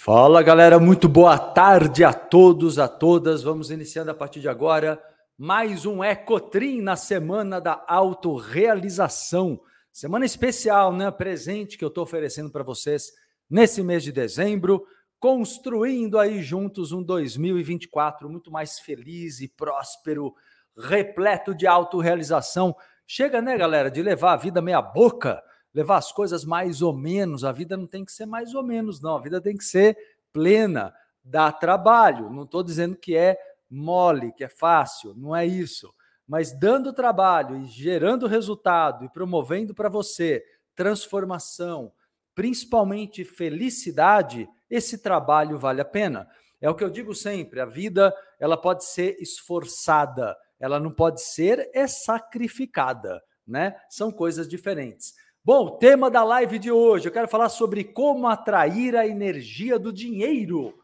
[0.00, 3.42] Fala galera, muito boa tarde a todos, a todas.
[3.42, 5.02] Vamos iniciando a partir de agora
[5.36, 9.60] mais um Ecotrim na semana da autorrealização.
[9.92, 11.10] Semana especial, né?
[11.10, 13.10] Presente que eu estou oferecendo para vocês
[13.50, 14.86] nesse mês de dezembro,
[15.18, 20.32] construindo aí juntos um 2024 muito mais feliz e próspero,
[20.76, 22.74] repleto de autorrealização.
[23.04, 25.42] Chega, né, galera, de levar a vida meia boca
[25.74, 27.44] levar as coisas mais ou menos.
[27.44, 29.16] A vida não tem que ser mais ou menos, não.
[29.16, 29.96] A vida tem que ser
[30.32, 32.30] plena, dá trabalho.
[32.30, 33.38] Não estou dizendo que é
[33.70, 35.92] mole, que é fácil, não é isso.
[36.26, 41.92] Mas dando trabalho e gerando resultado e promovendo para você transformação,
[42.34, 46.28] principalmente felicidade, esse trabalho vale a pena.
[46.60, 51.22] É o que eu digo sempre, a vida ela pode ser esforçada, ela não pode
[51.22, 53.76] ser é sacrificada, né?
[53.88, 55.14] São coisas diferentes.
[55.48, 59.90] Bom, tema da live de hoje, eu quero falar sobre como atrair a energia do
[59.90, 60.78] dinheiro.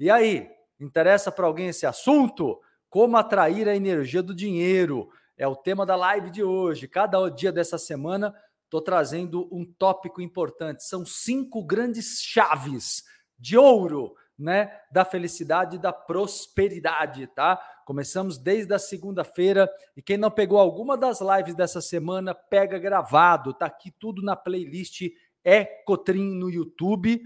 [0.00, 0.48] E aí,
[0.80, 2.58] interessa para alguém esse assunto?
[2.88, 5.10] Como atrair a energia do dinheiro?
[5.36, 6.88] É o tema da live de hoje.
[6.88, 10.84] Cada dia dessa semana estou trazendo um tópico importante.
[10.84, 13.04] São cinco grandes chaves
[13.38, 17.60] de ouro né, da felicidade e da prosperidade, tá?
[17.84, 23.52] Começamos desde a segunda-feira e quem não pegou alguma das lives dessa semana, pega gravado,
[23.52, 25.02] tá aqui tudo na playlist
[25.44, 27.20] Ecotrim no YouTube.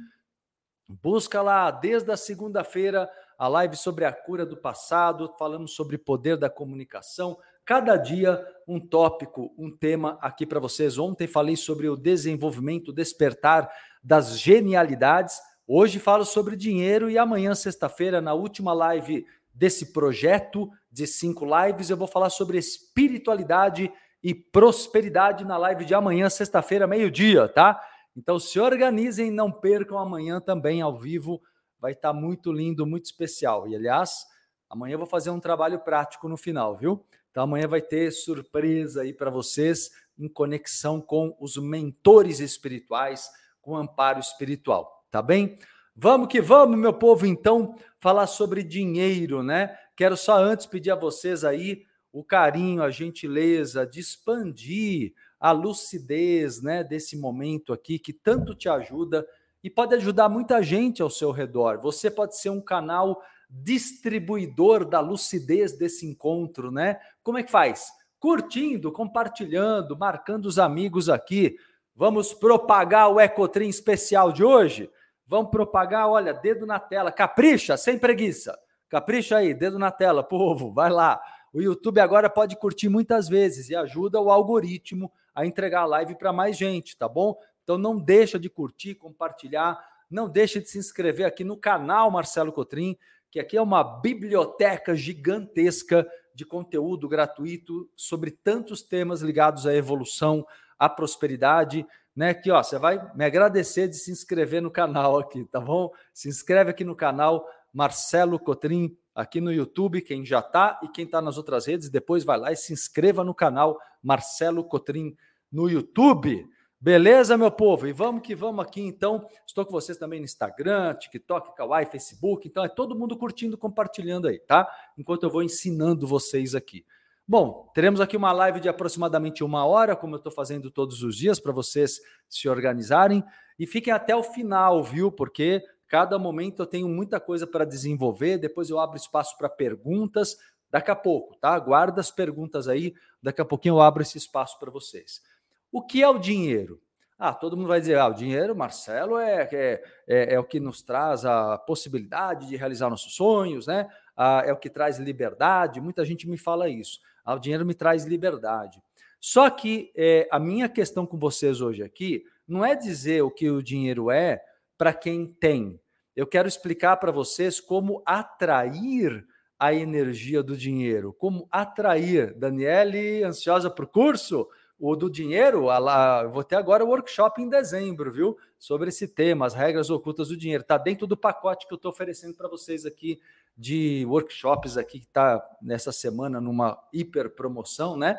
[0.89, 6.37] Busca lá desde a segunda-feira a live sobre a cura do passado, falamos sobre poder
[6.37, 7.37] da comunicação.
[7.65, 10.97] Cada dia um tópico, um tema aqui para vocês.
[10.99, 13.69] Ontem falei sobre o desenvolvimento, despertar
[14.03, 15.41] das genialidades.
[15.67, 19.25] Hoje falo sobre dinheiro e amanhã, sexta-feira, na última live
[19.55, 25.95] desse projeto de cinco lives, eu vou falar sobre espiritualidade e prosperidade na live de
[25.95, 27.81] amanhã, sexta-feira, meio-dia, tá?
[28.17, 31.41] Então se organizem, não percam amanhã também ao vivo,
[31.79, 33.69] vai estar tá muito lindo, muito especial.
[33.69, 34.27] E aliás,
[34.69, 37.07] amanhã eu vou fazer um trabalho prático no final, viu?
[37.31, 43.77] Então amanhã vai ter surpresa aí para vocês em conexão com os mentores espirituais, com
[43.77, 45.59] amparo espiritual tá bem?
[45.95, 49.77] Vamos que vamos, meu povo, então, falar sobre dinheiro, né?
[49.95, 56.63] Quero só antes pedir a vocês aí o carinho, a gentileza de expandir a lucidez,
[56.63, 59.27] né, desse momento aqui que tanto te ajuda
[59.63, 61.79] e pode ajudar muita gente ao seu redor.
[61.81, 66.99] Você pode ser um canal distribuidor da lucidez desse encontro, né?
[67.23, 67.89] Como é que faz?
[68.19, 71.57] Curtindo, compartilhando, marcando os amigos aqui.
[71.95, 74.89] Vamos propagar o Ecotrim especial de hoje?
[75.27, 78.59] Vamos propagar, olha, dedo na tela, capricha, sem preguiça.
[78.89, 81.21] Capricha aí, dedo na tela, povo, vai lá.
[81.53, 86.15] O YouTube agora pode curtir muitas vezes e ajuda o algoritmo a entregar a live
[86.15, 87.37] para mais gente, tá bom?
[87.63, 92.53] Então não deixa de curtir, compartilhar, não deixa de se inscrever aqui no canal Marcelo
[92.53, 92.99] Cotrim,
[93.31, 100.47] que aqui é uma biblioteca gigantesca de conteúdo gratuito sobre tantos temas ligados à evolução,
[100.79, 102.31] à prosperidade né?
[102.31, 105.91] Aqui, ó, você vai me agradecer de se inscrever no canal aqui, tá bom?
[106.13, 111.07] Se inscreve aqui no canal Marcelo Cotrim aqui no YouTube, quem já tá e quem
[111.07, 115.17] tá nas outras redes, depois vai lá e se inscreva no canal Marcelo Cotrim
[115.51, 116.49] no YouTube.
[116.81, 117.87] Beleza, meu povo?
[117.87, 119.29] E vamos que vamos aqui, então.
[119.47, 122.49] Estou com vocês também no Instagram, TikTok, Kawaii, Facebook.
[122.49, 124.69] Então é todo mundo curtindo, compartilhando aí, tá?
[124.99, 126.85] Enquanto eu vou ensinando vocês aqui.
[127.27, 131.17] Bom, teremos aqui uma live de aproximadamente uma hora, como eu estou fazendo todos os
[131.17, 133.23] dias, para vocês se organizarem.
[133.59, 135.11] E fiquem até o final, viu?
[135.11, 138.39] Porque cada momento eu tenho muita coisa para desenvolver.
[138.39, 140.37] Depois eu abro espaço para perguntas.
[140.69, 141.59] Daqui a pouco, tá?
[141.59, 142.93] Guarda as perguntas aí.
[143.23, 145.23] Daqui a pouquinho eu abro esse espaço para vocês.
[145.71, 146.81] O que é o dinheiro?
[147.19, 150.59] Ah, todo mundo vai dizer, ah, o dinheiro, Marcelo, é, é, é, é o que
[150.59, 153.89] nos traz a possibilidade de realizar nossos sonhos, né?
[154.17, 155.81] Ah, é o que traz liberdade.
[155.81, 156.99] Muita gente me fala isso.
[157.27, 158.83] O dinheiro me traz liberdade.
[159.21, 163.49] Só que é, a minha questão com vocês hoje aqui não é dizer o que
[163.49, 164.43] o dinheiro é
[164.77, 165.81] para quem tem.
[166.15, 169.25] Eu quero explicar para vocês como atrair
[169.59, 172.35] a energia do dinheiro, como atrair.
[172.35, 174.49] Daniele, ansiosa para o curso?
[174.77, 178.37] O do dinheiro, lá, vou ter agora o workshop em dezembro, viu?
[178.59, 180.63] Sobre esse tema, as regras ocultas do dinheiro.
[180.63, 183.21] Está dentro do pacote que eu estou oferecendo para vocês aqui
[183.57, 188.19] de workshops aqui que está nessa semana numa hiper promoção, né?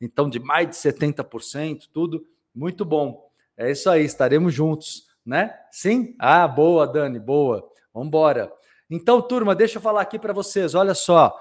[0.00, 3.30] Então, de mais de 70%, tudo muito bom.
[3.56, 5.56] É isso aí, estaremos juntos, né?
[5.70, 6.16] Sim?
[6.18, 7.70] Ah, boa, Dani, boa.
[7.94, 8.52] Vamos embora.
[8.90, 10.74] Então, turma, deixa eu falar aqui para vocês.
[10.74, 11.38] Olha só,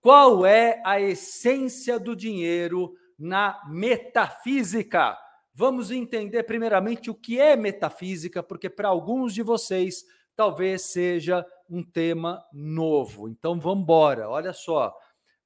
[0.00, 5.16] qual é a essência do dinheiro na metafísica?
[5.52, 10.04] Vamos entender primeiramente o que é metafísica, porque para alguns de vocês
[10.34, 13.28] talvez seja um tema novo.
[13.28, 14.28] Então vamos embora.
[14.28, 14.94] Olha só,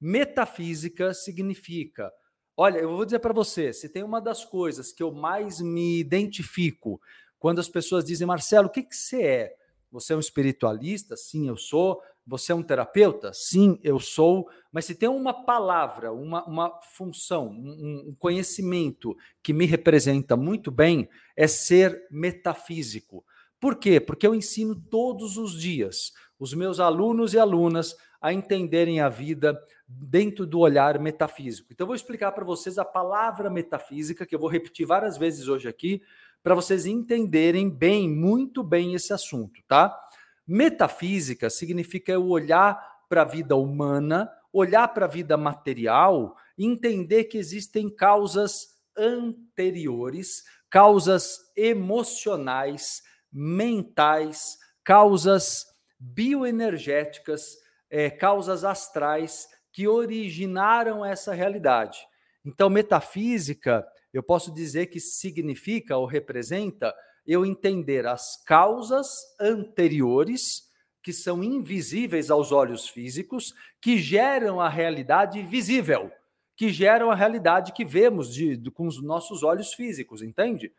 [0.00, 2.12] metafísica significa
[2.54, 5.98] Olha, eu vou dizer para você, se tem uma das coisas que eu mais me
[5.98, 7.00] identifico
[7.38, 9.56] quando as pessoas dizem, Marcelo, o que, que você é?
[9.90, 11.16] Você é um espiritualista?
[11.16, 12.00] Sim, eu sou.
[12.26, 13.32] Você é um terapeuta?
[13.32, 14.48] Sim, eu sou.
[14.70, 20.70] Mas se tem uma palavra, uma, uma função, um, um conhecimento que me representa muito
[20.70, 23.24] bem, é ser metafísico.
[23.62, 24.00] Por quê?
[24.00, 29.56] Porque eu ensino todos os dias os meus alunos e alunas a entenderem a vida
[29.86, 31.68] dentro do olhar metafísico.
[31.70, 35.46] Então, eu vou explicar para vocês a palavra metafísica, que eu vou repetir várias vezes
[35.46, 36.02] hoje aqui,
[36.42, 39.96] para vocês entenderem bem, muito bem esse assunto, tá?
[40.44, 47.38] Metafísica significa o olhar para a vida humana, olhar para a vida material entender que
[47.38, 55.66] existem causas anteriores, causas emocionais, mentais, causas
[55.98, 57.56] bioenergéticas,
[57.90, 61.98] é, causas astrais que originaram essa realidade.
[62.44, 66.94] Então, metafísica, eu posso dizer que significa ou representa
[67.26, 69.08] eu entender as causas
[69.40, 70.70] anteriores,
[71.02, 76.10] que são invisíveis aos olhos físicos, que geram a realidade visível,
[76.56, 80.72] que geram a realidade que vemos de, de, com os nossos olhos físicos, entende?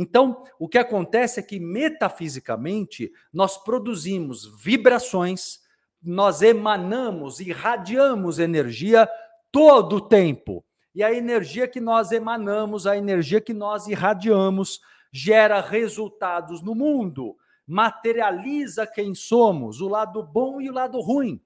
[0.00, 5.58] Então, o que acontece é que metafisicamente nós produzimos vibrações,
[6.00, 9.08] nós emanamos, irradiamos energia
[9.50, 10.64] todo o tempo.
[10.94, 14.80] E a energia que nós emanamos, a energia que nós irradiamos,
[15.10, 17.36] gera resultados no mundo,
[17.66, 21.42] materializa quem somos, o lado bom e o lado ruim.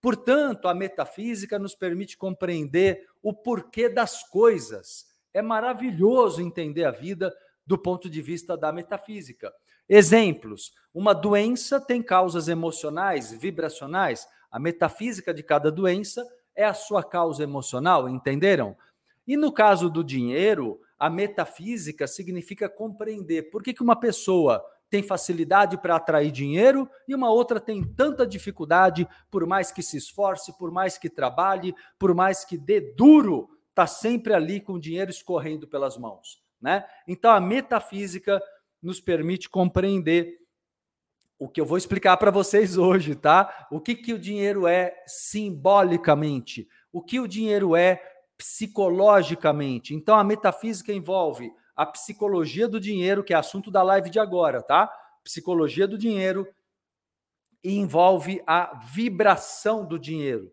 [0.00, 5.04] Portanto, a metafísica nos permite compreender o porquê das coisas.
[5.34, 7.30] É maravilhoso entender a vida
[7.70, 9.52] do ponto de vista da metafísica.
[9.88, 14.26] Exemplos: uma doença tem causas emocionais, vibracionais.
[14.50, 16.26] A metafísica de cada doença
[16.56, 18.76] é a sua causa emocional, entenderam?
[19.24, 25.04] E no caso do dinheiro, a metafísica significa compreender por que, que uma pessoa tem
[25.04, 30.58] facilidade para atrair dinheiro e uma outra tem tanta dificuldade, por mais que se esforce,
[30.58, 35.12] por mais que trabalhe, por mais que dê duro, está sempre ali com o dinheiro
[35.12, 36.49] escorrendo pelas mãos.
[36.60, 36.84] Né?
[37.06, 38.42] Então, a metafísica
[38.82, 40.38] nos permite compreender
[41.38, 43.66] o que eu vou explicar para vocês hoje, tá?
[43.70, 48.02] O que, que o dinheiro é simbolicamente, o que o dinheiro é
[48.36, 49.94] psicologicamente.
[49.94, 54.62] Então, a metafísica envolve a psicologia do dinheiro, que é assunto da live de agora,
[54.62, 54.92] tá?
[55.24, 56.46] Psicologia do dinheiro
[57.62, 60.52] e envolve a vibração do dinheiro,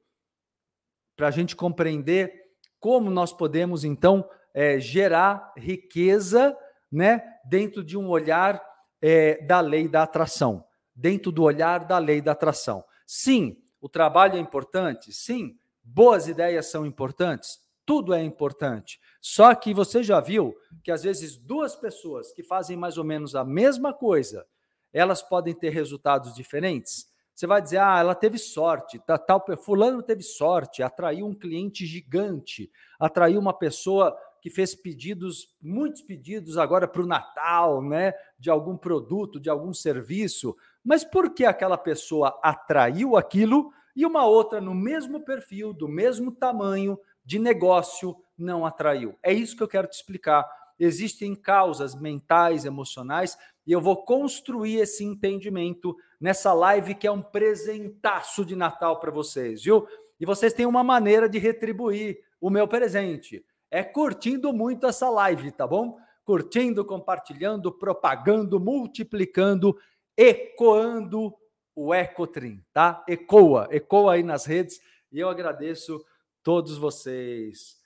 [1.16, 2.34] para a gente compreender
[2.80, 6.58] como nós podemos, então, é, gerar riqueza
[6.92, 8.60] né, dentro de um olhar
[9.00, 10.66] é, da lei da atração,
[10.96, 12.84] dentro do olhar da lei da atração.
[13.06, 19.00] Sim, o trabalho é importante, sim, boas ideias são importantes, tudo é importante.
[19.22, 23.36] Só que você já viu que às vezes duas pessoas que fazem mais ou menos
[23.36, 24.44] a mesma coisa,
[24.92, 27.06] elas podem ter resultados diferentes.
[27.38, 32.72] Você vai dizer, ah, ela teve sorte, tal, fulano teve sorte, atraiu um cliente gigante,
[33.00, 38.14] atraiu uma pessoa que fez pedidos, muitos pedidos agora para o Natal, né?
[38.40, 40.56] De algum produto, de algum serviço.
[40.82, 46.32] Mas por que aquela pessoa atraiu aquilo e uma outra no mesmo perfil, do mesmo
[46.32, 49.18] tamanho de negócio, não atraiu?
[49.22, 50.48] É isso que eu quero te explicar.
[50.80, 57.22] Existem causas mentais, emocionais, e eu vou construir esse entendimento nessa live que é um
[57.22, 59.86] presentaço de Natal para vocês, viu?
[60.18, 65.52] E vocês têm uma maneira de retribuir o meu presente é curtindo muito essa live,
[65.52, 65.98] tá bom?
[66.24, 69.78] Curtindo, compartilhando, propagando, multiplicando,
[70.16, 71.34] ecoando
[71.76, 73.04] o Ecotrim, tá?
[73.08, 74.80] Ecoa, ecoa aí nas redes
[75.12, 76.04] e eu agradeço
[76.42, 77.78] todos vocês.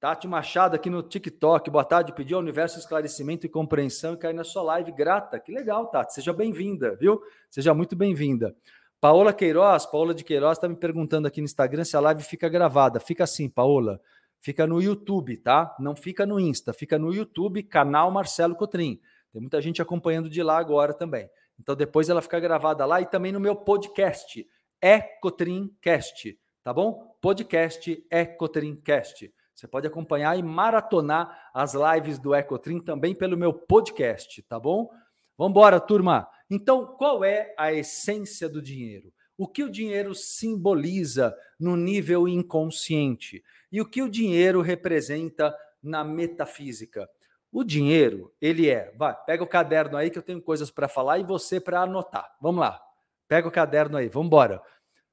[0.00, 4.34] Tati Machado aqui no TikTok, boa tarde, pediu ao universo esclarecimento e compreensão e cair
[4.34, 5.38] na sua live grata.
[5.38, 7.22] Que legal, Tati, seja bem-vinda, viu?
[7.48, 8.54] Seja muito bem-vinda.
[9.00, 12.48] Paola Queiroz, Paola de Queiroz está me perguntando aqui no Instagram se a live fica
[12.48, 12.98] gravada.
[12.98, 14.00] Fica assim, Paola
[14.44, 15.74] fica no YouTube, tá?
[15.80, 19.00] Não fica no Insta, fica no YouTube, canal Marcelo Cotrim.
[19.32, 21.30] Tem muita gente acompanhando de lá agora também.
[21.58, 24.46] Então depois ela fica gravada lá e também no meu podcast,
[24.82, 27.16] Ecotrimcast, tá bom?
[27.22, 29.32] Podcast Ecotrimcast.
[29.54, 34.90] Você pode acompanhar e maratonar as lives do Ecotrim também pelo meu podcast, tá bom?
[35.38, 36.28] Vamos embora, turma.
[36.50, 39.10] Então, qual é a essência do dinheiro?
[39.36, 43.42] O que o dinheiro simboliza no nível inconsciente?
[43.70, 47.08] E o que o dinheiro representa na metafísica?
[47.50, 48.92] O dinheiro, ele é.
[48.96, 52.36] Vai, pega o caderno aí que eu tenho coisas para falar e você para anotar.
[52.40, 52.80] Vamos lá.
[53.28, 54.60] Pega o caderno aí, vamos embora.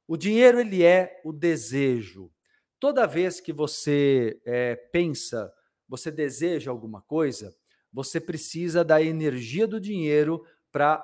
[0.07, 2.31] O dinheiro, ele é o desejo.
[2.79, 5.53] Toda vez que você é, pensa,
[5.87, 7.55] você deseja alguma coisa,
[7.93, 11.03] você precisa da energia do dinheiro para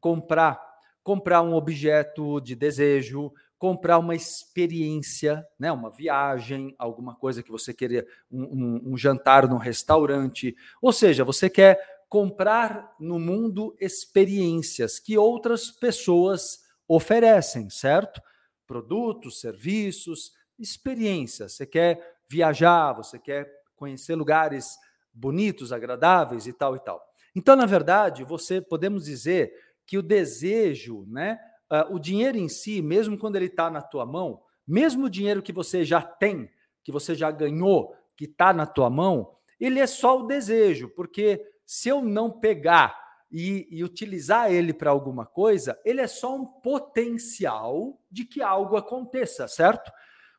[0.00, 0.69] comprar.
[1.02, 7.74] Comprar um objeto de desejo, comprar uma experiência, né, uma viagem, alguma coisa que você
[7.74, 10.56] queria, um, um, um jantar num restaurante.
[10.80, 11.78] Ou seja, você quer
[12.08, 18.20] comprar no mundo experiências que outras pessoas oferecem, certo?
[18.66, 21.52] Produtos, serviços, experiências.
[21.52, 24.76] Você quer viajar, você quer conhecer lugares
[25.12, 27.00] bonitos, agradáveis e tal e tal.
[27.34, 29.52] Então, na verdade, você podemos dizer
[29.90, 31.36] que o desejo, né,
[31.68, 35.42] uh, o dinheiro em si, mesmo quando ele está na tua mão, mesmo o dinheiro
[35.42, 36.48] que você já tem,
[36.84, 41.44] que você já ganhou, que está na tua mão, ele é só o desejo, porque
[41.66, 42.96] se eu não pegar
[43.32, 48.76] e, e utilizar ele para alguma coisa, ele é só um potencial de que algo
[48.76, 49.90] aconteça, certo?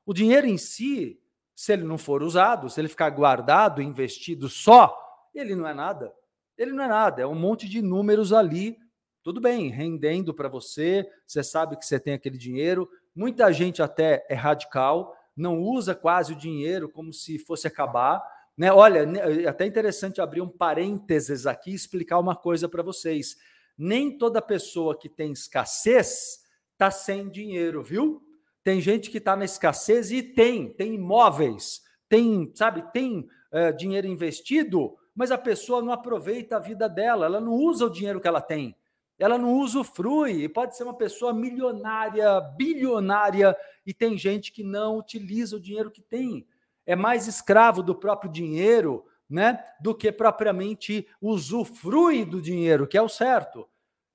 [0.05, 1.19] O dinheiro em si,
[1.53, 4.97] se ele não for usado, se ele ficar guardado, investido só,
[5.35, 6.09] ele não é nada.
[6.57, 8.77] Ele não é nada, é um monte de números ali
[9.23, 12.89] tudo bem, rendendo para você, você sabe que você tem aquele dinheiro.
[13.15, 18.21] Muita gente até é radical, não usa quase o dinheiro como se fosse acabar.
[18.57, 18.71] Né?
[18.71, 23.35] Olha, é até interessante abrir um parênteses aqui e explicar uma coisa para vocês.
[23.77, 26.39] Nem toda pessoa que tem escassez
[26.73, 28.23] está sem dinheiro, viu?
[28.63, 34.07] Tem gente que está na escassez e tem, tem imóveis, tem, sabe, tem é, dinheiro
[34.07, 38.27] investido, mas a pessoa não aproveita a vida dela, ela não usa o dinheiro que
[38.27, 38.75] ela tem
[39.17, 45.55] ela não usufrui, pode ser uma pessoa milionária, bilionária, e tem gente que não utiliza
[45.55, 46.47] o dinheiro que tem.
[46.85, 53.01] É mais escravo do próprio dinheiro, né, do que propriamente usufrui do dinheiro, que é
[53.01, 53.67] o certo.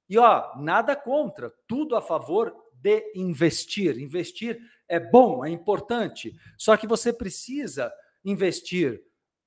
[0.09, 3.99] E ó, nada contra, tudo a favor de investir.
[3.99, 7.93] Investir é bom, é importante, só que você precisa
[8.25, 9.03] investir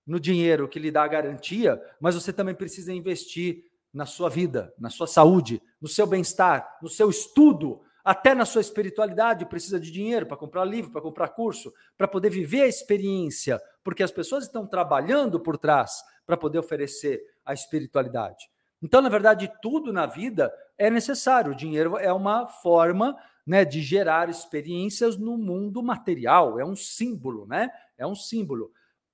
[0.06, 4.90] no dinheiro que lhe dá garantia, mas você também precisa investir na sua vida, na
[4.90, 10.26] sua saúde, no seu bem-estar, no seu estudo, até na sua espiritualidade, precisa de dinheiro
[10.26, 14.66] para comprar livro, para comprar curso, para poder viver a experiência, porque as pessoas estão
[14.66, 18.50] trabalhando por trás para poder oferecer a espiritualidade.
[18.82, 21.52] Então, na verdade, tudo na vida é necessário.
[21.52, 27.46] O dinheiro é uma forma né, de gerar experiências no mundo material, é um símbolo,
[27.46, 27.70] né?
[27.98, 28.72] É um símbolo.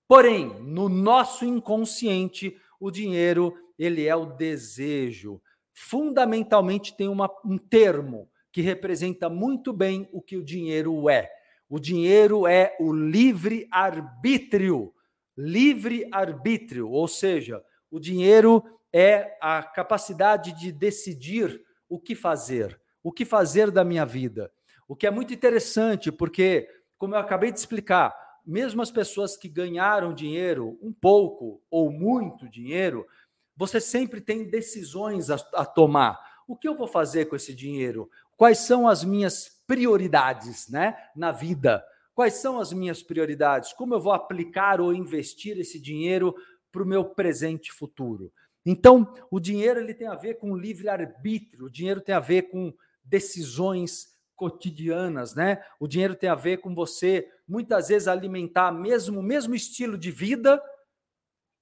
[0.07, 5.41] Porém, no nosso inconsciente, o dinheiro ele é o desejo.
[5.73, 11.29] Fundamentalmente tem uma, um termo que representa muito bem o que o dinheiro é.
[11.69, 14.93] O dinheiro é o livre arbítrio.
[15.37, 18.63] Livre arbítrio, ou seja, o dinheiro
[18.93, 24.49] é a capacidade de decidir o que fazer, o que fazer da minha vida.
[24.87, 28.15] O que é muito interessante, porque, como eu acabei de explicar,
[28.45, 33.05] mesmo as pessoas que ganharam dinheiro, um pouco ou muito dinheiro,
[33.55, 36.19] você sempre tem decisões a, a tomar.
[36.47, 38.09] O que eu vou fazer com esse dinheiro?
[38.37, 41.83] Quais são as minhas prioridades né, na vida?
[42.13, 43.73] Quais são as minhas prioridades?
[43.73, 46.35] Como eu vou aplicar ou investir esse dinheiro
[46.71, 48.31] para o meu presente futuro?
[48.65, 52.73] Então, o dinheiro ele tem a ver com livre-arbítrio, o dinheiro tem a ver com
[53.03, 55.63] decisões cotidianas, né?
[55.79, 60.11] O dinheiro tem a ver com você muitas vezes alimentar mesmo o mesmo estilo de
[60.11, 60.61] vida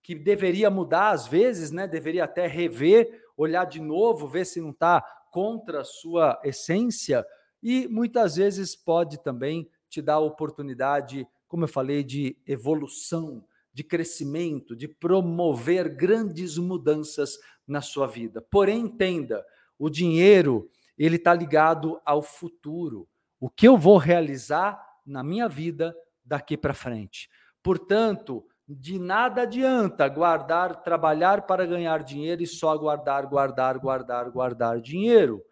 [0.03, 1.87] que deveria mudar às vezes, né?
[1.87, 7.25] Deveria até rever, olhar de novo, ver se não está contra a sua essência
[7.63, 13.43] e muitas vezes pode também te dar a oportunidade, como eu falei, de evolução,
[13.73, 18.41] de crescimento, de promover grandes mudanças na sua vida.
[18.51, 19.43] Porém, entenda,
[19.79, 23.07] o dinheiro ele está ligado ao futuro.
[23.39, 27.29] O que eu vou realizar na minha vida daqui para frente.
[27.61, 34.81] Portanto, de nada adianta guardar, trabalhar para ganhar dinheiro e só guardar, guardar, guardar, guardar
[34.81, 35.43] dinheiro.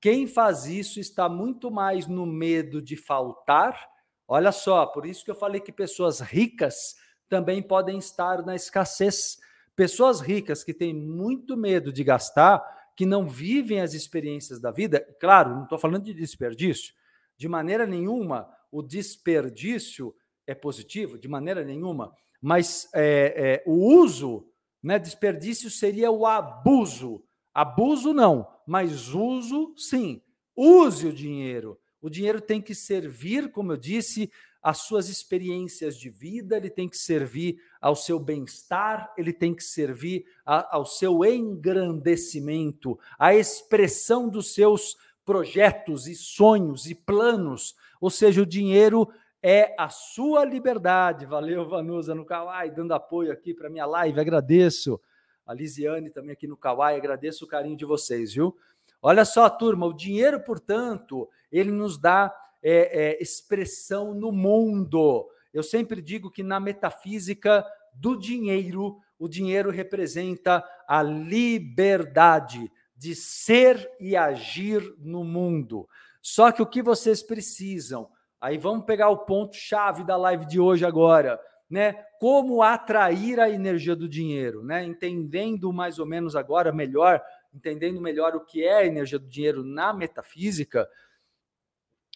[0.00, 3.78] Quem faz isso está muito mais no medo de faltar.
[4.26, 6.94] Olha só, por isso que eu falei que pessoas ricas
[7.28, 9.38] também podem estar na escassez.
[9.76, 12.62] Pessoas ricas que têm muito medo de gastar,
[12.96, 16.94] que não vivem as experiências da vida, claro, não estou falando de desperdício,
[17.36, 20.14] de maneira nenhuma o desperdício
[20.46, 24.46] é positivo, de maneira nenhuma mas é, é, o uso,
[24.82, 27.22] né, desperdício seria o abuso.
[27.52, 30.22] Abuso não, mas uso sim.
[30.56, 31.78] Use o dinheiro.
[32.00, 34.30] O dinheiro tem que servir, como eu disse,
[34.62, 39.64] às suas experiências de vida, ele tem que servir ao seu bem-estar, ele tem que
[39.64, 47.74] servir a, ao seu engrandecimento, à expressão dos seus projetos e sonhos e planos.
[48.00, 49.08] Ou seja, o dinheiro
[49.42, 51.26] é a sua liberdade.
[51.26, 55.00] Valeu, Vanusa, no Kawaii, dando apoio aqui para minha live, agradeço.
[55.46, 58.56] A Lisiane também aqui no Kawaii, agradeço o carinho de vocês, viu?
[59.02, 65.28] Olha só, turma, o dinheiro, portanto, ele nos dá é, é, expressão no mundo.
[65.52, 73.90] Eu sempre digo que na metafísica do dinheiro, o dinheiro representa a liberdade de ser
[73.98, 75.88] e agir no mundo.
[76.20, 78.10] Só que o que vocês precisam?
[78.40, 81.92] Aí vamos pegar o ponto chave da live de hoje agora, né?
[82.18, 84.82] Como atrair a energia do dinheiro, né?
[84.82, 89.62] Entendendo mais ou menos agora melhor, entendendo melhor o que é a energia do dinheiro
[89.62, 90.88] na metafísica,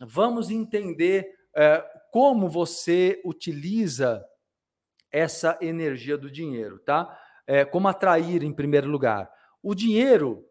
[0.01, 4.25] vamos entender é, como você utiliza
[5.13, 7.21] essa energia do dinheiro, tá?
[7.47, 9.31] É, como atrair em primeiro lugar.
[9.63, 10.49] O dinheiro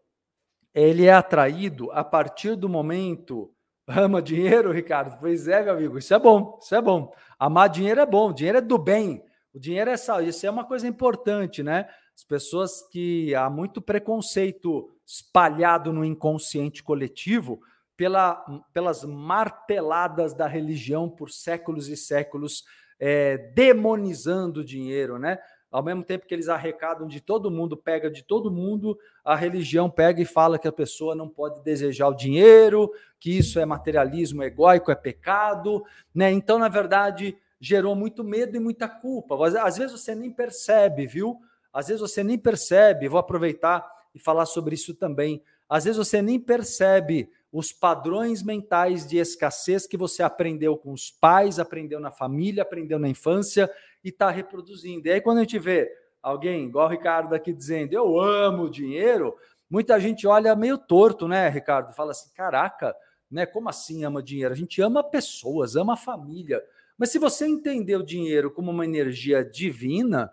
[0.72, 3.54] ele é atraído a partir do momento
[3.86, 5.18] ama dinheiro, Ricardo.
[5.20, 7.12] Pois é, meu amigo, isso é bom, isso é bom.
[7.38, 9.22] Amar dinheiro é bom, dinheiro é do bem.
[9.52, 11.86] O dinheiro é saúde, isso é uma coisa importante, né?
[12.16, 17.60] As pessoas que há muito preconceito espalhado no inconsciente coletivo
[17.96, 22.64] pela, pelas marteladas da religião por séculos e séculos,
[22.98, 25.38] é, demonizando o dinheiro, né?
[25.74, 29.90] Ao mesmo tempo que eles arrecadam de todo mundo, pega de todo mundo, a religião
[29.90, 34.44] pega e fala que a pessoa não pode desejar o dinheiro, que isso é materialismo
[34.44, 36.30] egóico, é pecado, né?
[36.30, 39.36] Então, na verdade, gerou muito medo e muita culpa.
[39.64, 41.40] Às vezes você nem percebe, viu?
[41.72, 43.08] Às vezes você nem percebe.
[43.08, 45.42] Vou aproveitar e falar sobre isso também.
[45.68, 51.10] Às vezes você nem percebe os padrões mentais de escassez que você aprendeu com os
[51.10, 53.68] pais, aprendeu na família, aprendeu na infância
[54.04, 55.08] e está reproduzindo.
[55.08, 55.90] E aí, quando a gente vê
[56.22, 59.34] alguém, igual o Ricardo aqui dizendo, eu amo dinheiro,
[59.68, 61.94] muita gente olha meio torto, né, Ricardo?
[61.94, 62.94] Fala assim: caraca,
[63.30, 63.46] né?
[63.46, 64.52] Como assim ama dinheiro?
[64.52, 66.62] A gente ama pessoas, ama família.
[66.98, 70.30] Mas se você entender o dinheiro como uma energia divina,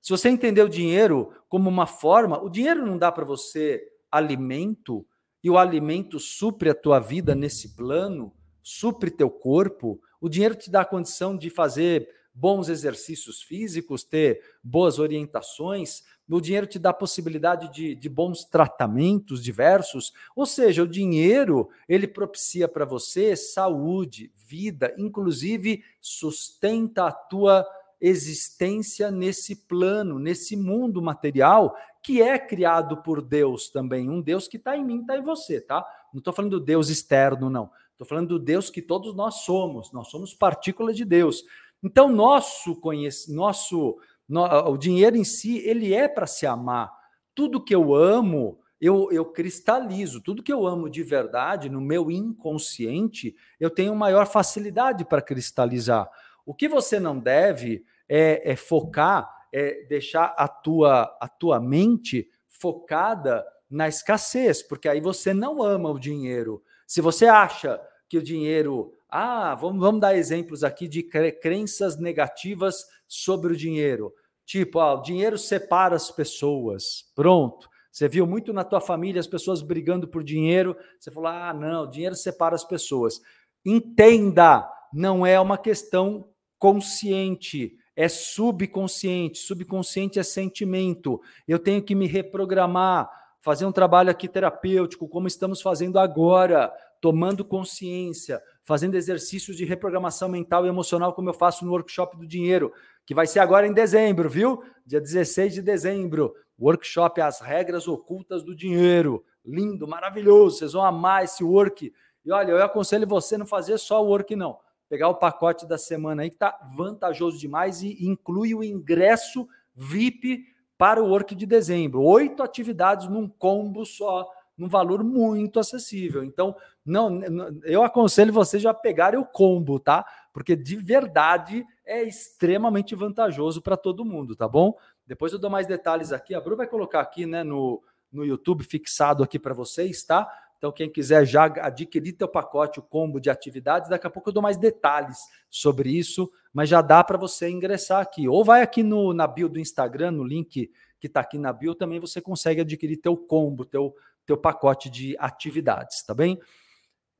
[0.00, 5.04] se você entender o dinheiro como uma forma, o dinheiro não dá para você alimento,
[5.42, 10.70] e o alimento supre a tua vida nesse plano, supre teu corpo, o dinheiro te
[10.70, 16.92] dá a condição de fazer bons exercícios físicos, ter boas orientações, o dinheiro te dá
[16.92, 24.30] possibilidade de, de bons tratamentos diversos, ou seja, o dinheiro ele propicia para você saúde,
[24.36, 27.66] vida, inclusive sustenta a tua
[27.98, 34.58] existência nesse plano, nesse mundo material que é criado por Deus também, um Deus que
[34.58, 35.84] está em mim, está em você, tá?
[36.12, 37.70] Não estou falando do Deus externo, não.
[37.96, 39.90] Estou falando do Deus que todos nós somos.
[39.90, 41.42] Nós somos partículas de Deus.
[41.82, 46.92] Então, nosso conhecimento, nosso, no, o dinheiro em si, ele é para se amar.
[47.34, 50.20] Tudo que eu amo, eu, eu cristalizo.
[50.20, 56.08] Tudo que eu amo de verdade, no meu inconsciente, eu tenho maior facilidade para cristalizar.
[56.44, 62.28] O que você não deve é, é focar é, deixar a tua, a tua mente
[62.46, 66.62] focada na escassez, porque aí você não ama o dinheiro.
[66.86, 68.92] Se você acha que o dinheiro.
[69.08, 74.12] Ah, vamos, vamos dar exemplos aqui de crenças negativas sobre o dinheiro.
[74.44, 77.10] Tipo, o dinheiro separa as pessoas.
[77.14, 77.68] Pronto.
[77.90, 80.76] Você viu muito na tua família as pessoas brigando por dinheiro.
[80.98, 83.20] Você falou: ah, não, o dinheiro separa as pessoas.
[83.64, 91.18] Entenda, não é uma questão consciente é subconsciente, subconsciente é sentimento.
[91.48, 97.42] Eu tenho que me reprogramar, fazer um trabalho aqui terapêutico, como estamos fazendo agora, tomando
[97.42, 102.70] consciência, fazendo exercícios de reprogramação mental e emocional, como eu faço no workshop do dinheiro,
[103.06, 104.62] que vai ser agora em dezembro, viu?
[104.84, 106.34] Dia 16 de dezembro.
[106.60, 109.24] Workshop As Regras Ocultas do Dinheiro.
[109.44, 110.58] Lindo, maravilhoso.
[110.58, 111.92] Vocês vão amar esse work.
[112.24, 115.78] E olha, eu aconselho você não fazer só o work, não pegar o pacote da
[115.78, 120.44] semana aí que está vantajoso demais e inclui o ingresso VIP
[120.78, 122.02] para o Work de dezembro.
[122.02, 126.24] Oito atividades num combo só, num valor muito acessível.
[126.24, 127.20] Então, não,
[127.64, 130.04] eu aconselho vocês já pegarem o combo, tá?
[130.32, 134.74] Porque de verdade é extremamente vantajoso para todo mundo, tá bom?
[135.06, 136.34] Depois eu dou mais detalhes aqui.
[136.34, 140.28] A Bru vai colocar aqui, né, no, no YouTube fixado aqui para vocês, tá?
[140.58, 144.32] Então, quem quiser já adquirir teu pacote, o combo de atividades, daqui a pouco eu
[144.32, 145.18] dou mais detalhes
[145.50, 148.26] sobre isso, mas já dá para você ingressar aqui.
[148.26, 151.74] Ou vai aqui no, na bio do Instagram, no link que está aqui na bio,
[151.74, 153.94] também você consegue adquirir teu combo, teu,
[154.26, 156.38] teu pacote de atividades, tá bem?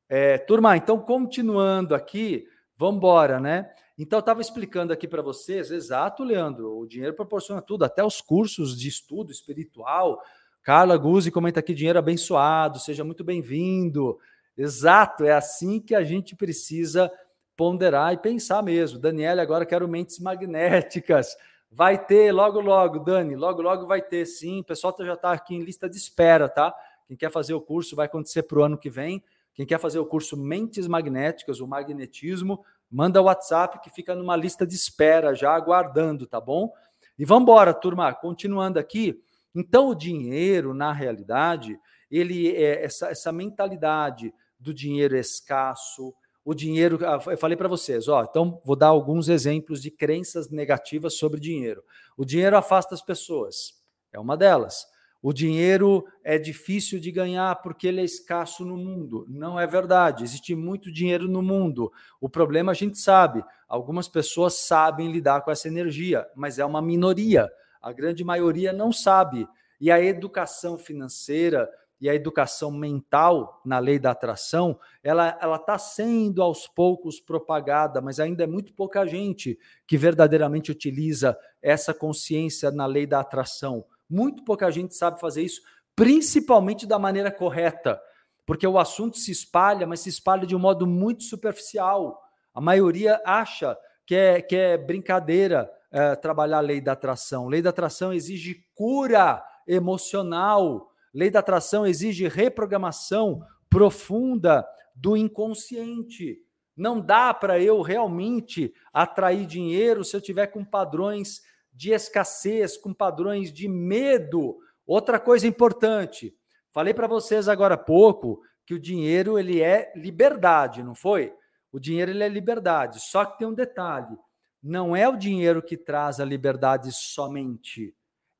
[0.08, 2.46] É, turma, então, continuando aqui,
[2.78, 3.70] Vamos embora, né?
[3.98, 8.20] Então, eu estava explicando aqui para vocês, exato, Leandro, o dinheiro proporciona tudo, até os
[8.20, 10.20] cursos de estudo espiritual.
[10.62, 14.18] Carla Guzzi comenta aqui, dinheiro abençoado, seja muito bem-vindo.
[14.58, 17.10] Exato, é assim que a gente precisa
[17.56, 18.98] ponderar e pensar mesmo.
[18.98, 21.34] Daniela, agora quero mentes magnéticas.
[21.70, 24.60] Vai ter logo, logo, Dani, logo, logo vai ter sim.
[24.60, 26.74] O pessoal já está aqui em lista de espera, tá?
[27.06, 29.22] Quem quer fazer o curso vai acontecer para o ano que vem.
[29.54, 34.36] Quem quer fazer o curso Mentes Magnéticas, o magnetismo, manda o WhatsApp que fica numa
[34.36, 36.72] lista de espera já aguardando, tá bom?
[37.18, 39.22] E vamos embora, turma, continuando aqui.
[39.54, 41.78] Então, o dinheiro, na realidade,
[42.10, 46.14] ele é essa, essa mentalidade do dinheiro escasso,
[46.44, 46.98] o dinheiro.
[47.06, 51.40] Ah, eu falei para vocês, ó, então vou dar alguns exemplos de crenças negativas sobre
[51.40, 51.82] dinheiro.
[52.16, 54.86] O dinheiro afasta as pessoas, é uma delas.
[55.26, 59.26] O dinheiro é difícil de ganhar porque ele é escasso no mundo.
[59.28, 60.22] Não é verdade.
[60.22, 61.92] Existe muito dinheiro no mundo.
[62.20, 63.44] O problema a gente sabe.
[63.68, 67.50] Algumas pessoas sabem lidar com essa energia, mas é uma minoria.
[67.82, 69.48] A grande maioria não sabe.
[69.80, 71.68] E a educação financeira
[72.00, 78.00] e a educação mental na lei da atração, ela ela está sendo aos poucos propagada,
[78.00, 79.58] mas ainda é muito pouca gente
[79.88, 83.84] que verdadeiramente utiliza essa consciência na lei da atração.
[84.08, 85.60] Muito pouca gente sabe fazer isso,
[85.94, 88.00] principalmente da maneira correta,
[88.44, 92.22] porque o assunto se espalha, mas se espalha de um modo muito superficial.
[92.54, 97.48] A maioria acha que é, que é brincadeira é, trabalhar a lei da atração.
[97.48, 100.90] Lei da atração exige cura emocional.
[101.12, 106.38] Lei da atração exige reprogramação profunda do inconsciente.
[106.76, 111.40] Não dá para eu realmente atrair dinheiro se eu tiver com padrões
[111.76, 114.56] de escassez, com padrões de medo.
[114.86, 116.34] Outra coisa importante,
[116.72, 121.32] falei para vocês agora há pouco que o dinheiro ele é liberdade, não foi?
[121.70, 123.00] O dinheiro ele é liberdade.
[123.00, 124.16] Só que tem um detalhe:
[124.62, 127.94] não é o dinheiro que traz a liberdade somente,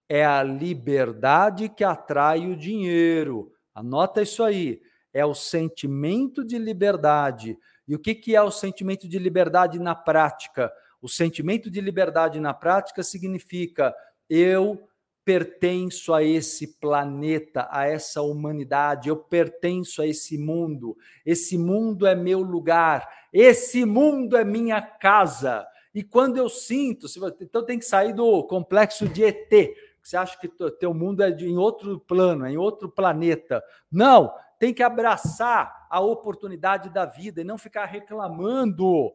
[0.09, 3.53] é a liberdade que atrai o dinheiro.
[3.75, 4.81] Anota isso aí.
[5.13, 7.59] É o sentimento de liberdade.
[7.87, 10.73] E o que, que é o sentimento de liberdade na prática?
[11.07, 13.95] O sentimento de liberdade na prática significa
[14.29, 14.89] eu
[15.25, 22.17] pertenço a esse planeta, a essa humanidade, eu pertenço a esse mundo, esse mundo é
[22.17, 25.65] meu lugar, esse mundo é minha casa.
[25.95, 27.07] E quando eu sinto,
[27.41, 30.49] então tem que sair do complexo de ET, que você acha que
[30.81, 33.63] teu mundo é em outro plano, é em outro planeta.
[33.89, 39.15] Não, tem que abraçar a oportunidade da vida e não ficar reclamando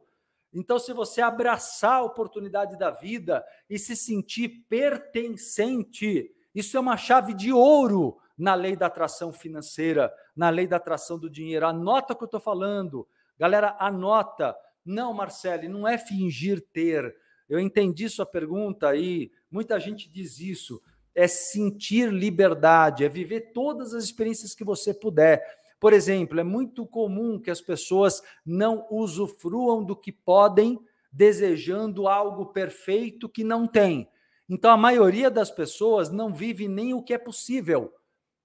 [0.54, 6.98] então, se você abraçar a oportunidade da vida e se sentir pertencente, isso é uma
[6.98, 11.66] chave de ouro na lei da atração financeira, na lei da atração do dinheiro.
[11.66, 13.08] Anota o que eu estou falando.
[13.40, 14.56] Galera, anota.
[14.84, 17.16] Não, Marcele, não é fingir ter.
[17.48, 19.32] Eu entendi sua pergunta aí.
[19.50, 20.82] Muita gente diz isso.
[21.14, 25.61] É sentir liberdade, é viver todas as experiências que você puder.
[25.82, 30.80] Por exemplo, é muito comum que as pessoas não usufruam do que podem,
[31.12, 34.08] desejando algo perfeito que não tem.
[34.48, 37.92] Então, a maioria das pessoas não vive nem o que é possível.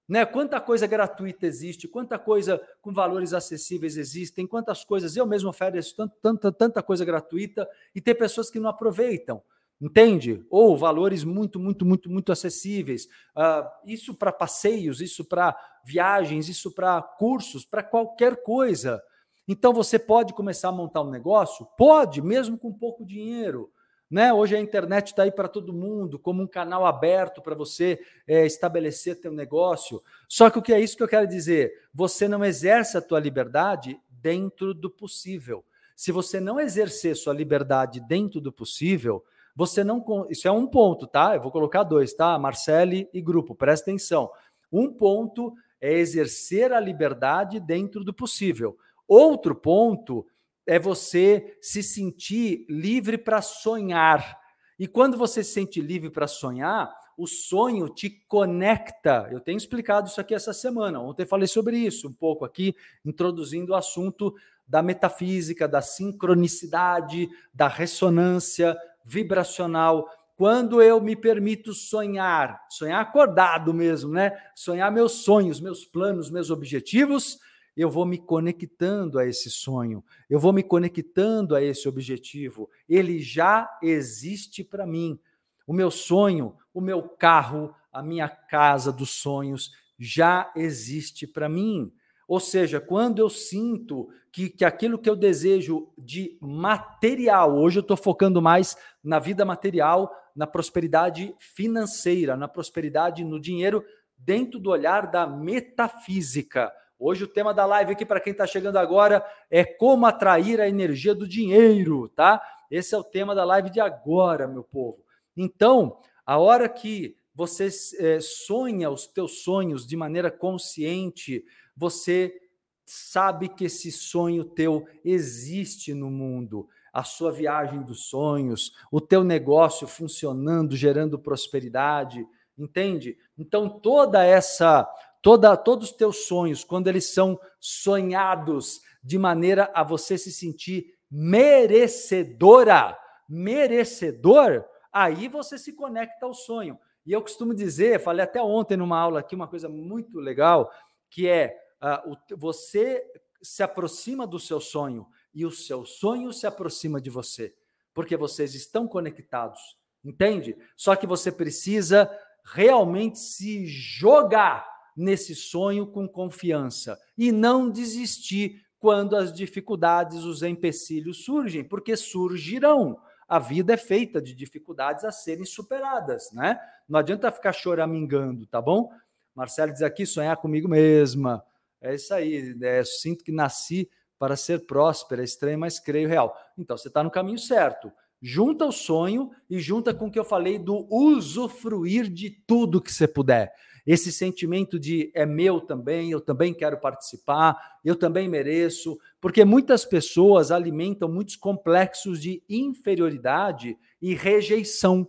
[0.09, 0.25] Né?
[0.25, 6.09] Quanta coisa gratuita existe, quanta coisa com valores acessíveis existem, quantas coisas eu mesmo ofereço
[6.19, 9.43] tanta, tanta coisa gratuita e tem pessoas que não aproveitam.
[9.79, 10.43] Entende?
[10.49, 13.05] Ou valores muito, muito, muito, muito acessíveis.
[13.35, 19.01] Uh, isso para passeios, isso para viagens, isso para cursos, para qualquer coisa.
[19.47, 21.65] Então você pode começar a montar um negócio?
[21.77, 23.71] Pode, mesmo com pouco dinheiro.
[24.09, 24.33] Né?
[24.33, 28.45] Hoje a internet está aí para todo mundo, como um canal aberto para você é,
[28.45, 30.01] estabelecer teu negócio.
[30.27, 31.71] Só que o que é isso que eu quero dizer?
[31.93, 35.63] Você não exerce a tua liberdade dentro do possível.
[35.95, 39.23] Se você não exercer sua liberdade dentro do possível,
[39.57, 40.05] você não.
[40.29, 41.35] Isso é um ponto, tá?
[41.35, 42.37] Eu vou colocar dois, tá?
[42.37, 44.29] Marcele e grupo, presta atenção.
[44.71, 48.77] Um ponto é exercer a liberdade dentro do possível.
[49.07, 50.27] Outro ponto
[50.63, 54.37] é você se sentir livre para sonhar.
[54.77, 59.27] E quando você se sente livre para sonhar, o sonho te conecta.
[59.31, 61.01] Eu tenho explicado isso aqui essa semana.
[61.01, 64.35] Ontem falei sobre isso um pouco aqui, introduzindo o assunto
[64.67, 74.11] da metafísica, da sincronicidade, da ressonância vibracional quando eu me permito sonhar, sonhar acordado mesmo,
[74.11, 74.37] né?
[74.53, 77.39] Sonhar meus sonhos, meus planos, meus objetivos,
[77.75, 82.69] eu vou me conectando a esse sonho, eu vou me conectando a esse objetivo.
[82.87, 85.19] Ele já existe para mim.
[85.65, 91.91] O meu sonho, o meu carro, a minha casa dos sonhos já existe para mim.
[92.27, 97.81] Ou seja, quando eu sinto que, que aquilo que eu desejo de material, hoje eu
[97.81, 103.83] estou focando mais na vida material, na prosperidade financeira, na prosperidade no dinheiro,
[104.15, 106.71] dentro do olhar da metafísica.
[106.99, 110.69] Hoje o tema da live aqui para quem está chegando agora é como atrair a
[110.69, 112.39] energia do dinheiro, tá?
[112.69, 115.03] Esse é o tema da live de agora, meu povo.
[115.35, 117.69] Então, a hora que você
[117.99, 121.43] é, sonha os teus sonhos de maneira consciente,
[121.75, 122.46] você
[122.89, 129.25] sabe que esse sonho teu existe no mundo, a sua viagem dos sonhos, o teu
[129.25, 132.25] negócio funcionando, gerando prosperidade,
[132.57, 133.17] entende?
[133.37, 134.89] Então toda essa
[135.21, 140.93] toda todos os teus sonhos, quando eles são sonhados de maneira a você se sentir
[141.11, 142.97] merecedora,
[143.27, 146.79] merecedor, aí você se conecta ao sonho.
[147.05, 150.71] E eu costumo dizer, falei até ontem numa aula aqui uma coisa muito legal,
[151.09, 153.03] que é uh, o, você
[153.41, 157.53] se aproxima do seu sonho e o seu sonho se aproxima de você,
[157.93, 160.57] porque vocês estão conectados, entende?
[160.75, 162.09] Só que você precisa
[162.43, 171.23] realmente se jogar nesse sonho com confiança e não desistir quando as dificuldades, os empecilhos
[171.23, 172.99] surgem, porque surgirão.
[173.27, 176.57] A vida é feita de dificuldades a serem superadas, né?
[176.87, 178.89] Não adianta ficar choramingando, tá bom?
[179.35, 181.43] Marcelo diz aqui: sonhar comigo mesma.
[181.81, 182.55] É isso aí.
[182.61, 186.35] É, sinto que nasci para ser próspera, estranho, mas creio real.
[186.57, 187.91] Então, você está no caminho certo.
[188.21, 192.91] Junta o sonho e junta com o que eu falei do usufruir de tudo que
[192.91, 193.53] você puder
[193.87, 199.85] esse sentimento de é meu também, eu também quero participar, eu também mereço, porque muitas
[199.85, 205.07] pessoas alimentam muitos complexos de inferioridade e rejeição.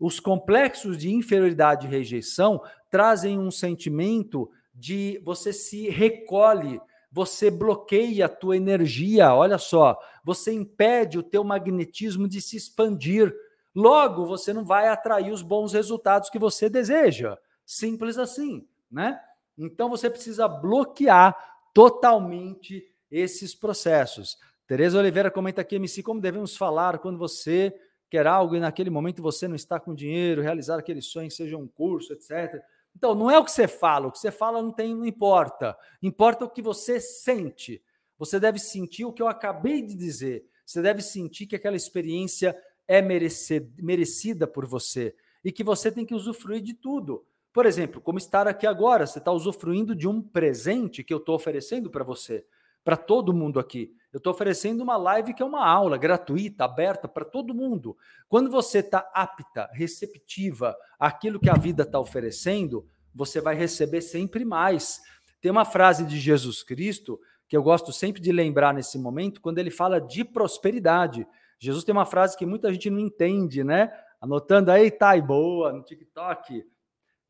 [0.00, 8.26] Os complexos de inferioridade e rejeição trazem um sentimento de você se recolhe, você bloqueia
[8.26, 13.32] a tua energia, olha só, você impede o teu magnetismo de se expandir.
[13.74, 17.38] Logo, você não vai atrair os bons resultados que você deseja.
[17.64, 19.20] Simples assim, né?
[19.56, 21.36] Então você precisa bloquear
[21.72, 24.36] totalmente esses processos.
[24.66, 27.72] Tereza Oliveira comenta aqui, MC, como devemos falar quando você
[28.10, 31.66] quer algo e naquele momento você não está com dinheiro, realizar aquele sonho, seja um
[31.66, 32.62] curso, etc.
[32.96, 35.76] Então, não é o que você fala, o que você fala não tem, não importa.
[36.02, 37.82] Importa o que você sente.
[38.18, 40.46] Você deve sentir o que eu acabei de dizer.
[40.64, 46.14] Você deve sentir que aquela experiência é merecida por você e que você tem que
[46.14, 47.26] usufruir de tudo.
[47.52, 51.34] Por exemplo, como estar aqui agora, você está usufruindo de um presente que eu estou
[51.34, 52.46] oferecendo para você,
[52.84, 53.92] para todo mundo aqui.
[54.12, 57.96] Eu estou oferecendo uma live que é uma aula gratuita, aberta para todo mundo.
[58.28, 64.44] Quando você está apta, receptiva àquilo que a vida está oferecendo, você vai receber sempre
[64.44, 65.00] mais.
[65.40, 67.18] Tem uma frase de Jesus Cristo
[67.48, 71.26] que eu gosto sempre de lembrar nesse momento, quando ele fala de prosperidade.
[71.58, 73.92] Jesus tem uma frase que muita gente não entende, né?
[74.20, 76.64] Anotando aí, tá aí, boa, no TikTok.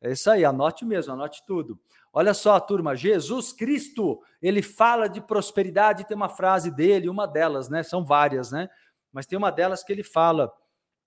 [0.01, 1.79] É isso aí, anote mesmo, anote tudo.
[2.17, 7.67] Olha só, turma, Jesus Cristo, ele fala de prosperidade, tem uma frase dele, uma delas,
[7.67, 7.83] né?
[7.83, 8.69] São várias, né?
[9.11, 10.49] Mas tem uma delas que ele fala: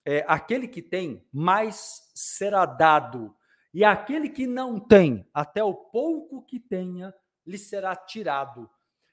[0.05, 3.35] é, aquele que tem, mais será dado,
[3.73, 7.11] e aquele que não tem, até o pouco que tenha,
[7.43, 8.69] lhe será tirado.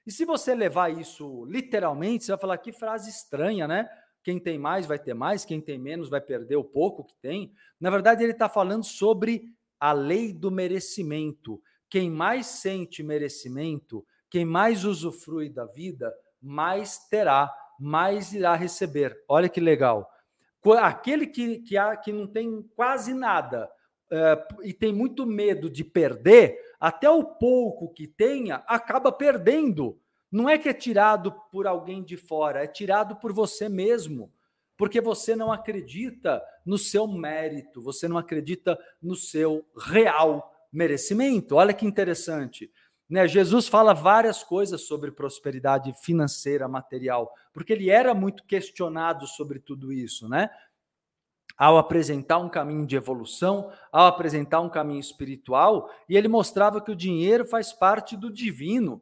[0.06, 3.88] E se você levar isso literalmente, você vai falar que frase estranha, né?
[4.22, 7.54] Quem tem mais vai ter mais, quem tem menos vai perder o pouco que tem.
[7.80, 9.44] Na verdade, ele está falando sobre
[9.80, 11.58] a lei do merecimento.
[11.88, 19.16] Quem mais sente merecimento, quem mais usufrui da vida, mais terá, mais irá receber.
[19.28, 20.10] Olha que legal.
[20.80, 23.70] Aquele que, que, há, que não tem quase nada
[24.10, 30.00] é, e tem muito medo de perder, até o pouco que tenha, acaba perdendo.
[30.30, 34.32] Não é que é tirado por alguém de fora, é tirado por você mesmo
[34.76, 41.56] porque você não acredita no seu mérito, você não acredita no seu real merecimento.
[41.56, 42.70] Olha que interessante.
[43.08, 43.26] Né?
[43.26, 49.92] Jesus fala várias coisas sobre prosperidade financeira, material, porque ele era muito questionado sobre tudo
[49.92, 50.50] isso, né?
[51.56, 56.90] Ao apresentar um caminho de evolução, ao apresentar um caminho espiritual, e ele mostrava que
[56.90, 59.00] o dinheiro faz parte do divino.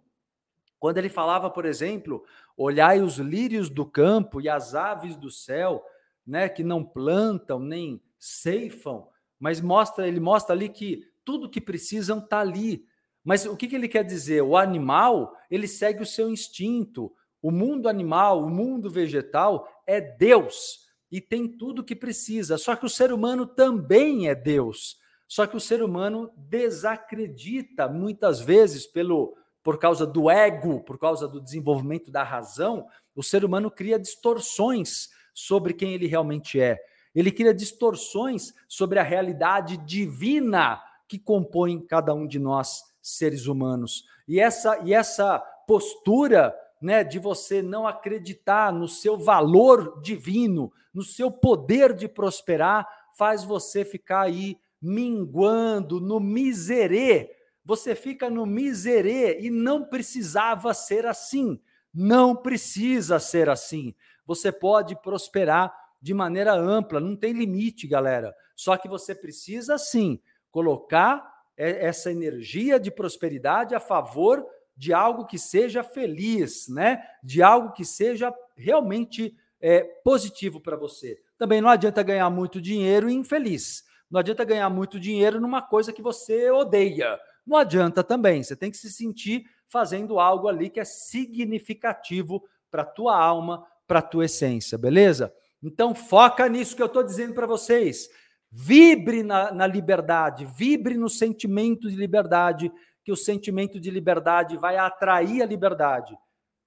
[0.79, 2.25] Quando ele falava, por exemplo,
[2.57, 5.85] olhai os lírios do campo e as aves do céu,
[6.25, 9.09] né, que não plantam nem ceifam,
[9.41, 12.87] mas mostra, ele mostra ali que tudo que precisam está ali.
[13.25, 14.43] Mas o que, que ele quer dizer?
[14.43, 17.13] O animal, ele segue o seu instinto.
[17.41, 22.59] O mundo animal, o mundo vegetal é Deus e tem tudo que precisa.
[22.59, 24.99] Só que o ser humano também é Deus.
[25.27, 31.27] Só que o ser humano desacredita muitas vezes pelo por causa do ego, por causa
[31.27, 36.79] do desenvolvimento da razão, o ser humano cria distorções sobre quem ele realmente é.
[37.15, 40.83] Ele cria distorções sobre a realidade divina
[41.15, 44.05] que compõe cada um de nós, seres humanos.
[44.27, 51.03] E essa, e essa postura né, de você não acreditar no seu valor divino, no
[51.03, 57.31] seu poder de prosperar, faz você ficar aí minguando no miserê
[57.65, 61.59] você fica no miserê e não precisava ser assim.
[61.93, 63.95] Não precisa ser assim.
[64.27, 68.35] Você pode prosperar de maneira ampla, não tem limite, galera.
[68.55, 70.21] Só que você precisa sim
[70.55, 77.05] colocar essa energia de prosperidade a favor de algo que seja feliz, né?
[77.23, 81.21] De algo que seja realmente é, positivo para você.
[81.37, 83.85] Também não adianta ganhar muito dinheiro infeliz.
[84.11, 88.43] Não adianta ganhar muito dinheiro numa coisa que você odeia não adianta também.
[88.43, 94.03] Você tem que se sentir fazendo algo ali que é significativo para tua alma, para
[94.03, 95.33] tua essência, beleza?
[95.63, 98.09] Então foca nisso que eu estou dizendo para vocês.
[98.57, 102.71] Vibre na, na liberdade, vibre no sentimento de liberdade,
[103.05, 106.17] que o sentimento de liberdade vai atrair a liberdade.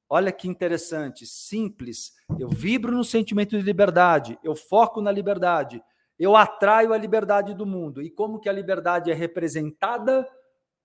[0.09, 2.11] Olha que interessante, simples.
[2.37, 5.81] Eu vibro no sentimento de liberdade, eu foco na liberdade,
[6.19, 8.01] eu atraio a liberdade do mundo.
[8.01, 10.27] E como que a liberdade é representada?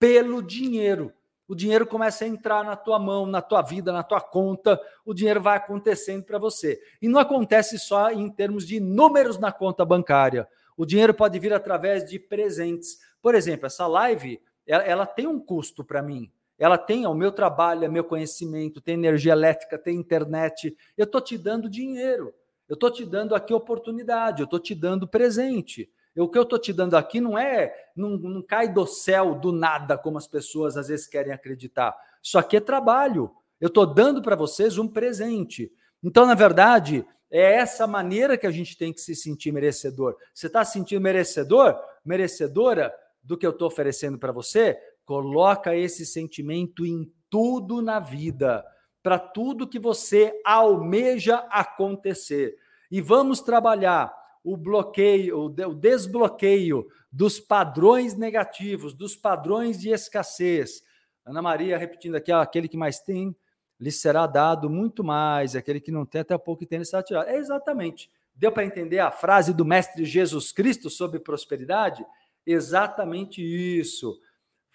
[0.02, 1.12] pelo dinheiro.
[1.46, 5.14] O dinheiro começa a entrar na tua mão, na tua vida, na tua conta, o
[5.14, 6.76] dinheiro vai acontecendo para você.
[7.00, 10.48] E não acontece só em termos de números na conta bancária.
[10.83, 12.99] O dinheiro pode vir através de presentes.
[13.23, 16.29] Por exemplo, essa live, ela, ela tem um custo para mim.
[16.59, 20.77] Ela tem o meu trabalho, é meu conhecimento, tem energia elétrica, tem internet.
[20.99, 22.35] Eu estou te dando dinheiro.
[22.68, 25.88] Eu estou te dando aqui oportunidade, eu estou te dando presente.
[26.16, 29.53] O que eu estou te dando aqui não é, não, não cai do céu do
[29.53, 31.97] nada, como as pessoas às vezes querem acreditar.
[32.21, 33.31] Isso aqui é trabalho.
[33.61, 35.73] Eu estou dando para vocês um presente.
[36.03, 40.14] Então, na verdade, é essa maneira que a gente tem que se sentir merecedor.
[40.35, 44.79] Você está se sentindo merecedor, merecedora do que eu estou oferecendo para você?
[45.07, 48.62] Coloca esse sentimento em tudo na vida,
[49.03, 52.55] para tudo que você almeja acontecer.
[52.90, 54.14] E vamos trabalhar
[54.45, 60.83] o bloqueio, o desbloqueio dos padrões negativos, dos padrões de escassez.
[61.25, 63.35] Ana Maria repetindo aqui, aquele que mais tem,
[63.83, 67.29] lhe será dado muito mais, aquele que não tem, até pouco tem, lhe será tirado.
[67.29, 68.09] É exatamente.
[68.33, 72.07] Deu para entender a frase do Mestre Jesus Cristo sobre prosperidade?
[72.47, 74.21] Exatamente isso.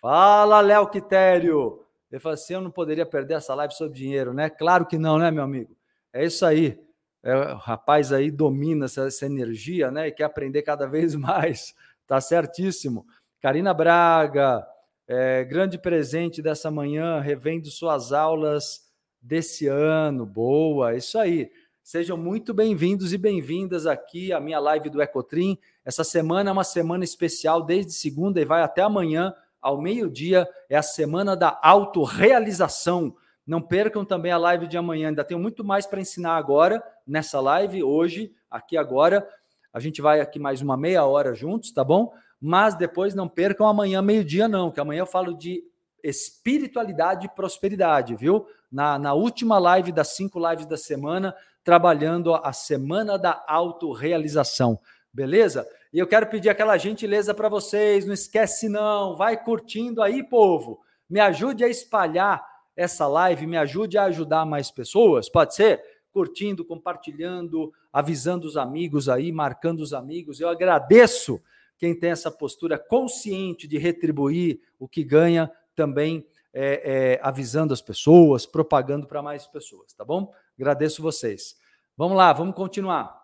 [0.01, 1.85] Fala, Léo Quitério.
[2.11, 4.49] Ele falou assim: eu não poderia perder essa live sobre dinheiro, né?
[4.49, 5.73] Claro que não, né, meu amigo?
[6.11, 6.77] É isso aí
[7.23, 10.07] é, o rapaz aí domina essa, essa, energia, né?
[10.07, 11.73] E quer aprender cada vez mais.
[12.05, 13.05] Tá certíssimo.
[13.41, 14.67] Karina Braga,
[15.07, 18.86] é, grande presente dessa manhã, revendo suas aulas
[19.27, 20.25] desse ano.
[20.25, 21.51] Boa, isso aí.
[21.83, 25.57] Sejam muito bem-vindos e bem-vindas aqui à minha live do Ecotrim.
[25.83, 30.47] Essa semana é uma semana especial, desde segunda e vai até amanhã, ao meio-dia.
[30.69, 33.17] É a semana da autorrealização.
[33.45, 37.41] Não percam também a live de amanhã, ainda tenho muito mais para ensinar agora nessa
[37.41, 39.27] live, hoje, aqui agora.
[39.73, 42.13] A gente vai aqui mais uma meia hora juntos, tá bom?
[42.39, 45.65] Mas depois não percam amanhã, meio-dia, não, que amanhã eu falo de
[46.03, 48.45] espiritualidade e prosperidade, viu?
[48.71, 54.79] Na, na última live das cinco lives da semana, trabalhando a semana da autorrealização,
[55.13, 55.67] beleza?
[55.91, 60.79] E eu quero pedir aquela gentileza para vocês, não esquece não, vai curtindo aí, povo.
[61.09, 65.81] Me ajude a espalhar essa live, me ajude a ajudar mais pessoas, pode ser?
[66.11, 70.39] Curtindo, compartilhando, avisando os amigos aí, marcando os amigos.
[70.39, 71.41] Eu agradeço
[71.77, 77.81] quem tem essa postura consciente de retribuir o que ganha, também é, é, avisando as
[77.81, 80.33] pessoas, propagando para mais pessoas, tá bom?
[80.57, 81.55] Agradeço vocês.
[81.95, 83.15] Vamos lá, vamos continuar.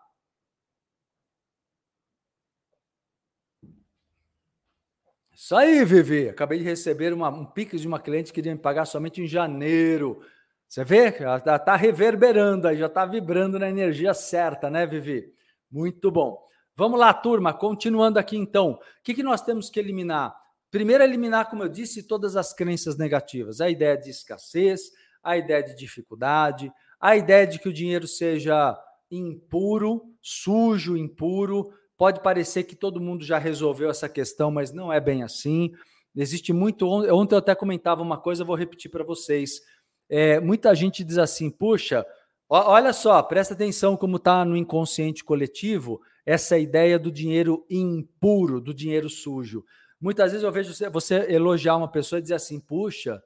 [5.34, 6.28] Isso aí, Vivi.
[6.28, 9.26] Acabei de receber uma, um pique de uma cliente que queria me pagar somente em
[9.26, 10.22] janeiro.
[10.68, 11.14] Você vê?
[11.18, 15.34] Ela está tá reverberando aí, já está vibrando na energia certa, né, Vivi?
[15.70, 16.40] Muito bom.
[16.76, 17.52] Vamos lá, turma.
[17.52, 18.72] Continuando aqui, então.
[18.72, 20.34] O que, que nós temos que eliminar?
[20.74, 23.60] Primeiro, eliminar, como eu disse, todas as crenças negativas.
[23.60, 24.90] A ideia de escassez,
[25.22, 26.68] a ideia de dificuldade,
[26.98, 28.76] a ideia de que o dinheiro seja
[29.08, 35.00] impuro, sujo, impuro, Pode parecer que todo mundo já resolveu essa questão, mas não é
[35.00, 35.72] bem assim.
[36.14, 36.86] Existe muito.
[36.88, 39.60] Ontem eu até comentava uma coisa, vou repetir para vocês.
[40.08, 42.04] É, muita gente diz assim: puxa,
[42.48, 48.74] olha só, presta atenção como está no inconsciente coletivo essa ideia do dinheiro impuro, do
[48.74, 49.64] dinheiro sujo.
[50.04, 53.22] Muitas vezes eu vejo você, você elogiar uma pessoa e dizer assim: puxa,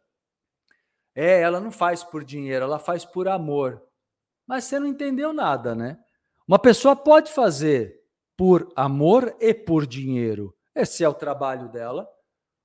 [1.13, 3.83] É, ela não faz por dinheiro, ela faz por amor.
[4.47, 5.99] Mas você não entendeu nada, né?
[6.47, 8.01] Uma pessoa pode fazer
[8.37, 10.55] por amor e por dinheiro.
[10.73, 12.09] Esse é o trabalho dela.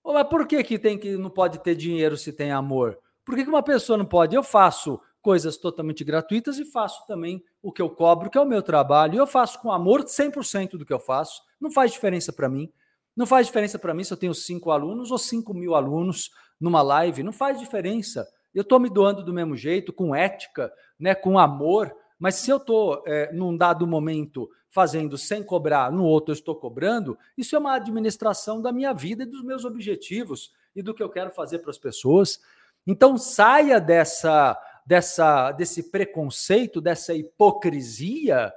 [0.05, 2.99] Mas por que, que tem que não pode ter dinheiro se tem amor?
[3.25, 4.35] Por que, que uma pessoa não pode?
[4.35, 8.45] Eu faço coisas totalmente gratuitas e faço também o que eu cobro, que é o
[8.45, 9.17] meu trabalho.
[9.17, 11.41] Eu faço com amor 100% do que eu faço.
[11.59, 12.71] Não faz diferença para mim.
[13.15, 16.81] Não faz diferença para mim se eu tenho cinco alunos ou cinco mil alunos numa
[16.81, 17.23] live.
[17.23, 18.27] Não faz diferença.
[18.53, 21.95] Eu estou me doando do mesmo jeito, com ética, né, com amor.
[22.19, 26.55] Mas se eu estou, é, num dado momento, fazendo sem cobrar, no outro eu estou
[26.55, 31.03] cobrando, isso é uma administração da minha vida e dos meus objetivos e do que
[31.03, 32.39] eu quero fazer para as pessoas.
[32.85, 38.51] Então saia dessa dessa desse preconceito, dessa hipocrisia,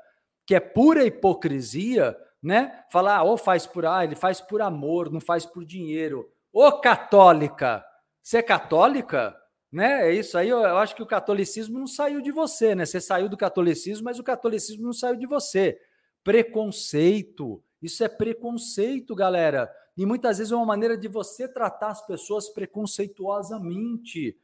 [0.46, 2.16] que é pura hipocrisia,
[2.46, 2.84] né?
[2.92, 6.30] Falar, ah, ou faz por ah, ele faz por amor, não faz por dinheiro.
[6.52, 7.84] Ô católica,
[8.22, 9.36] você é católica?
[9.72, 10.08] Né?
[10.08, 12.86] É isso aí, eu, eu acho que o catolicismo não saiu de você, né?
[12.86, 15.76] Você saiu do catolicismo, mas o catolicismo não saiu de você.
[16.22, 19.68] Preconceito, isso é preconceito, galera.
[19.96, 24.38] E muitas vezes é uma maneira de você tratar as pessoas preconceituosamente.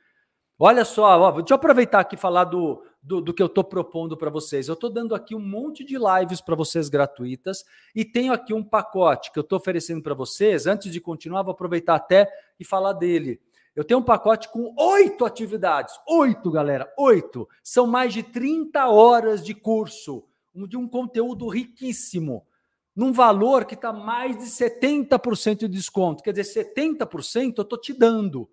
[0.64, 3.64] Olha só, ó, deixa eu aproveitar aqui e falar do, do, do, que eu estou
[3.64, 4.68] propondo para vocês.
[4.68, 8.62] Eu estou dando aqui um monte de lives para vocês gratuitas e tenho aqui um
[8.62, 10.68] pacote que eu estou oferecendo para vocês.
[10.68, 13.40] Antes de continuar, vou aproveitar até e falar dele.
[13.74, 15.94] Eu tenho um pacote com oito atividades.
[16.06, 17.48] Oito, galera, oito.
[17.60, 20.22] São mais de 30 horas de curso,
[20.54, 22.46] de um conteúdo riquíssimo
[22.94, 26.22] num valor que está mais de 70% de desconto.
[26.22, 28.48] Quer dizer, 70% eu estou te dando.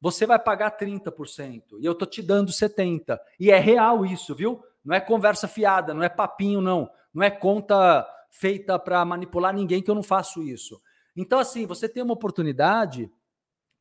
[0.00, 3.18] Você vai pagar 30% e eu estou te dando 70%.
[3.38, 4.62] E é real isso, viu?
[4.84, 6.90] Não é conversa fiada, não é papinho, não.
[7.12, 10.80] Não é conta feita para manipular ninguém que eu não faço isso.
[11.16, 13.10] Então, assim, você tem uma oportunidade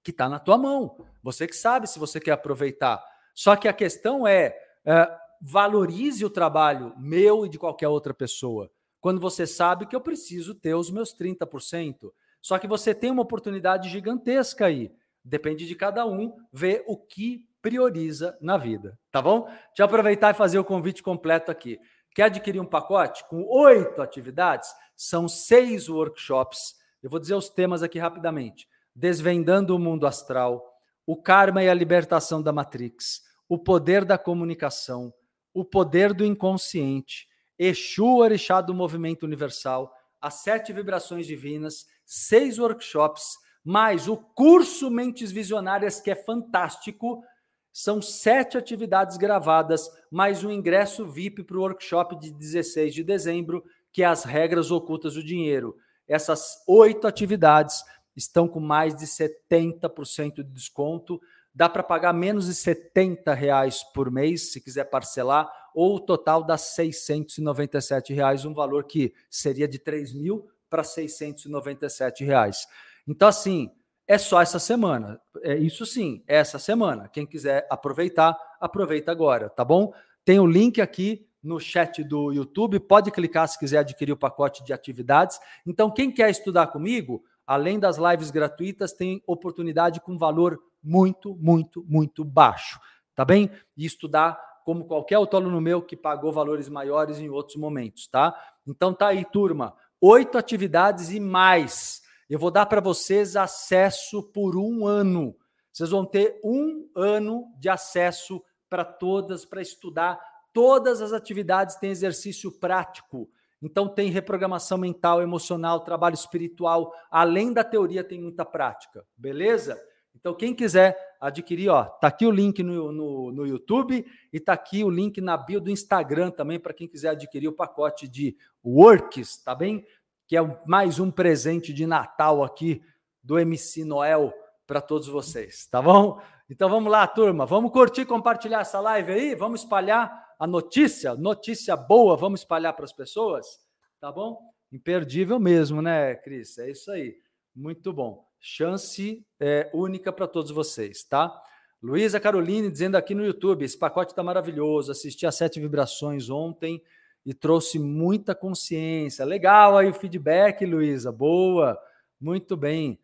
[0.03, 1.05] que está na tua mão.
[1.23, 3.03] Você que sabe se você quer aproveitar.
[3.33, 5.09] Só que a questão é, é
[5.41, 10.53] valorize o trabalho meu e de qualquer outra pessoa quando você sabe que eu preciso
[10.53, 12.11] ter os meus 30%.
[12.41, 14.91] Só que você tem uma oportunidade gigantesca aí.
[15.29, 19.43] Depende de cada um ver o que prioriza na vida, tá bom?
[19.45, 21.77] Deixa eu aproveitar e fazer o convite completo aqui.
[22.15, 24.73] Quer adquirir um pacote com oito atividades?
[24.95, 26.73] São seis workshops.
[27.03, 30.65] Eu vou dizer os temas aqui rapidamente: Desvendando o mundo astral,
[31.05, 35.13] o karma e a libertação da Matrix, o poder da comunicação,
[35.53, 37.27] o poder do inconsciente,
[37.57, 45.31] Exu, Orixá do Movimento Universal, as sete vibrações divinas, seis workshops, mais o curso Mentes
[45.31, 47.23] Visionárias, que é fantástico.
[47.71, 53.63] São sete atividades gravadas, mais um ingresso VIP para o workshop de 16 de dezembro,
[53.91, 55.75] que é as regras ocultas do dinheiro.
[56.07, 57.83] Essas oito atividades
[58.15, 61.21] estão com mais de 70% de desconto.
[61.53, 66.43] Dá para pagar menos de 70 reais por mês, se quiser parcelar, ou o total
[66.43, 72.67] dá 697 reais, um valor que seria de 3 mil para 697 reais.
[73.07, 73.71] Então, assim,
[74.07, 75.21] é só essa semana.
[75.41, 77.07] É isso sim, é essa semana.
[77.07, 79.93] Quem quiser aproveitar, aproveita agora, tá bom?
[80.25, 84.63] Tem o link aqui no chat do YouTube, pode clicar se quiser adquirir o pacote
[84.63, 85.39] de atividades.
[85.65, 91.85] Então, quem quer estudar comigo, além das lives gratuitas, tem oportunidade com valor muito, muito,
[91.87, 92.79] muito baixo,
[93.15, 93.49] tá bem?
[93.77, 98.35] E estudar como qualquer aluno meu que pagou valores maiores em outros momentos, tá?
[98.67, 102.01] Então tá aí, turma, oito atividades e mais.
[102.29, 105.35] Eu vou dar para vocês acesso por um ano.
[105.71, 110.19] Vocês vão ter um ano de acesso para todas, para estudar
[110.53, 111.77] todas as atividades.
[111.77, 113.27] Tem exercício prático.
[113.61, 116.93] Então tem reprogramação mental, emocional, trabalho espiritual.
[117.09, 119.03] Além da teoria, tem muita prática.
[119.17, 119.81] Beleza?
[120.19, 124.53] Então, quem quiser adquirir, ó, tá aqui o link no, no, no YouTube e tá
[124.53, 128.35] aqui o link na bio do Instagram também para quem quiser adquirir o pacote de
[128.63, 129.85] Works, tá bem?
[130.29, 132.83] Que é mais um presente de Natal aqui
[133.23, 134.31] do MC Noel
[134.67, 136.21] para todos vocês, tá bom?
[136.47, 141.75] Então vamos lá, turma, vamos curtir, compartilhar essa live aí, vamos espalhar a notícia, notícia
[141.75, 143.59] boa, vamos espalhar para as pessoas,
[143.99, 144.39] tá bom?
[144.71, 146.59] Imperdível mesmo, né, Cris?
[146.59, 147.17] É isso aí.
[147.55, 151.35] Muito bom chance é, única para todos vocês, tá?
[151.81, 154.91] Luísa Caroline dizendo aqui no YouTube: esse pacote está maravilhoso.
[154.91, 156.83] Assisti a Sete Vibrações ontem
[157.25, 159.25] e trouxe muita consciência.
[159.25, 161.11] Legal aí o feedback, Luísa.
[161.11, 161.77] Boa,
[162.19, 162.99] muito bem.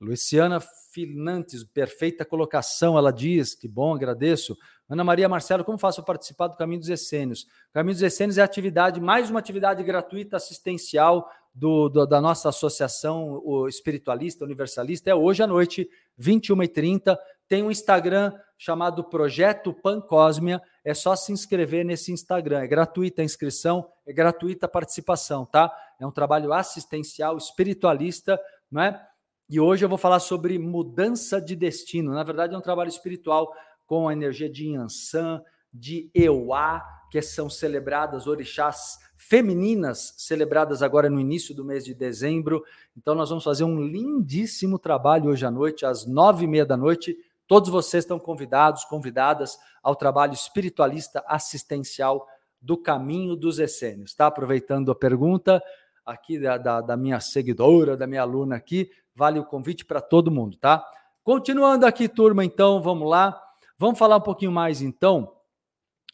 [0.00, 3.54] Luciana Finantes, perfeita colocação, ela diz.
[3.54, 4.56] Que bom, agradeço.
[4.88, 7.42] Ana Maria Marcelo, como faço para participar do Caminho dos Essênios?
[7.70, 12.50] O Caminho dos Essênios é atividade, mais uma atividade gratuita assistencial do, do, da nossa
[12.50, 15.88] associação o espiritualista, universalista, é hoje à noite,
[16.20, 17.16] 21h30.
[17.48, 20.62] Tem um Instagram chamado Projeto Pancósmia.
[20.84, 22.60] É só se inscrever nesse Instagram.
[22.60, 25.72] É gratuita a inscrição, é gratuita a participação, tá?
[26.00, 28.40] É um trabalho assistencial, espiritualista,
[28.70, 29.00] não é?
[29.48, 32.12] E hoje eu vou falar sobre mudança de destino.
[32.12, 33.52] Na verdade, é um trabalho espiritual
[33.86, 35.40] com a energia de Yansan,
[35.72, 42.64] de Euá, que são celebradas orixás femininas, celebradas agora no início do mês de dezembro.
[42.96, 46.76] Então, nós vamos fazer um lindíssimo trabalho hoje à noite, às nove e meia da
[46.76, 47.16] noite.
[47.46, 52.26] Todos vocês estão convidados, convidadas ao trabalho espiritualista assistencial
[52.60, 54.14] do Caminho dos Essênios.
[54.14, 54.26] Tá?
[54.26, 55.62] Aproveitando a pergunta
[56.04, 60.30] aqui da, da, da minha seguidora, da minha aluna aqui, vale o convite para todo
[60.30, 60.84] mundo, tá?
[61.24, 63.40] Continuando aqui, turma, então, vamos lá.
[63.76, 65.36] Vamos falar um pouquinho mais, então,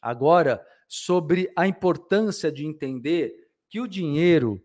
[0.00, 3.32] agora sobre a importância de entender
[3.68, 4.62] que o dinheiro.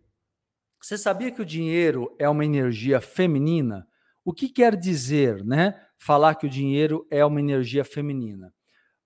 [0.82, 3.88] Você sabia que o dinheiro é uma energia feminina?
[4.24, 5.82] O que quer dizer, né?
[5.98, 8.54] Falar que o dinheiro é uma energia feminina.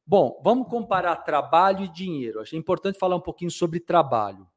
[0.05, 2.41] Bom, vamos comparar trabalho e dinheiro.
[2.41, 4.47] Acho importante falar um pouquinho sobre trabalho.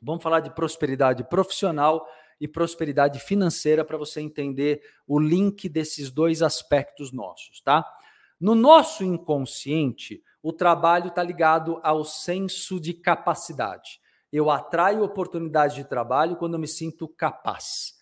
[0.00, 2.06] Vamos falar de prosperidade profissional
[2.40, 7.84] e prosperidade financeira para você entender o link desses dois aspectos nossos, tá?
[8.40, 14.00] No nosso inconsciente, o trabalho está ligado ao senso de capacidade.
[14.32, 17.94] Eu atraio oportunidades de trabalho quando eu me sinto capaz.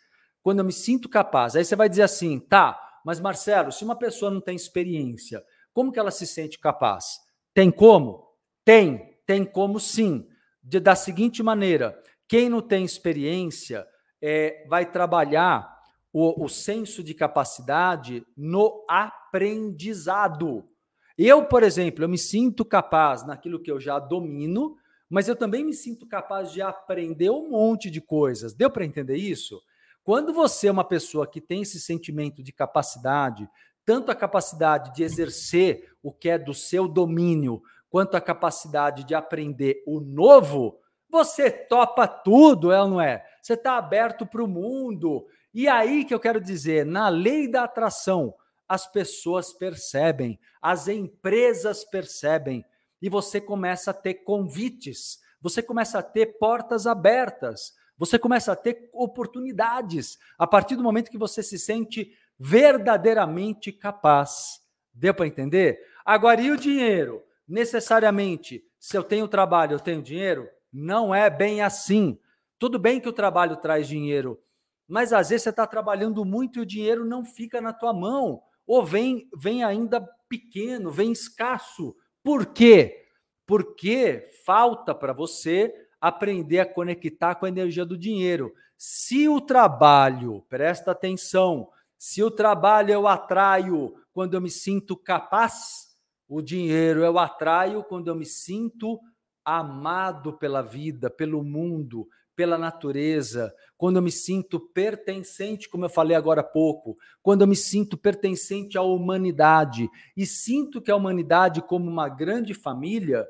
[0.42, 1.56] Quando eu me sinto capaz.
[1.56, 5.40] Aí você vai dizer assim, tá, mas Marcelo, se uma pessoa não tem experiência,
[5.72, 7.20] como que ela se sente capaz?
[7.54, 8.26] Tem como?
[8.64, 10.26] Tem, tem como sim.
[10.60, 13.86] De, da seguinte maneira: quem não tem experiência
[14.20, 15.72] é, vai trabalhar
[16.12, 20.68] o, o senso de capacidade no aprendizado.
[21.16, 24.76] Eu, por exemplo, eu me sinto capaz naquilo que eu já domino,
[25.08, 28.52] mas eu também me sinto capaz de aprender um monte de coisas.
[28.52, 29.62] Deu para entender isso?
[30.06, 33.50] Quando você é uma pessoa que tem esse sentimento de capacidade,
[33.84, 39.16] tanto a capacidade de exercer o que é do seu domínio, quanto a capacidade de
[39.16, 40.78] aprender o novo,
[41.10, 43.26] você topa tudo, é ou não é?
[43.42, 45.26] Você está aberto para o mundo.
[45.52, 48.32] E aí que eu quero dizer, na lei da atração,
[48.68, 52.64] as pessoas percebem, as empresas percebem,
[53.02, 58.56] e você começa a ter convites, você começa a ter portas abertas, você começa a
[58.56, 64.60] ter oportunidades a partir do momento que você se sente verdadeiramente capaz.
[64.92, 65.80] Deu para entender?
[66.04, 67.22] Agora, e o dinheiro?
[67.48, 70.48] Necessariamente, se eu tenho trabalho, eu tenho dinheiro?
[70.72, 72.18] Não é bem assim.
[72.58, 74.40] Tudo bem que o trabalho traz dinheiro,
[74.88, 78.42] mas às vezes você está trabalhando muito e o dinheiro não fica na tua mão
[78.66, 81.94] ou vem, vem ainda pequeno, vem escasso.
[82.22, 83.06] Por quê?
[83.46, 85.72] Porque falta para você
[86.06, 88.54] aprender a conectar com a energia do dinheiro.
[88.78, 95.96] Se o trabalho, presta atenção, se o trabalho eu atraio quando eu me sinto capaz,
[96.28, 99.00] o dinheiro eu atraio quando eu me sinto
[99.44, 106.16] amado pela vida, pelo mundo, pela natureza, quando eu me sinto pertencente, como eu falei
[106.16, 111.62] agora há pouco, quando eu me sinto pertencente à humanidade e sinto que a humanidade,
[111.62, 113.26] como uma grande família,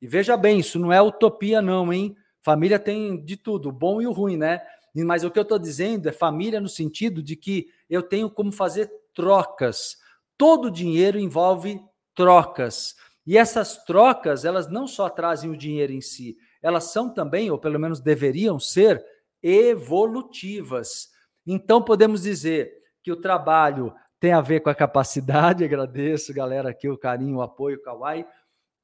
[0.00, 2.16] e veja bem, isso não é utopia, não, hein?
[2.40, 4.62] Família tem de tudo, o bom e o ruim, né?
[4.94, 8.50] Mas o que eu estou dizendo é família no sentido de que eu tenho como
[8.50, 9.96] fazer trocas.
[10.36, 11.80] Todo dinheiro envolve
[12.14, 12.96] trocas.
[13.26, 17.58] E essas trocas, elas não só trazem o dinheiro em si, elas são também, ou
[17.58, 19.04] pelo menos deveriam ser,
[19.42, 21.08] evolutivas.
[21.46, 22.72] Então, podemos dizer
[23.02, 27.42] que o trabalho tem a ver com a capacidade, agradeço, galera, aqui o carinho, o
[27.42, 28.26] apoio, Kawai.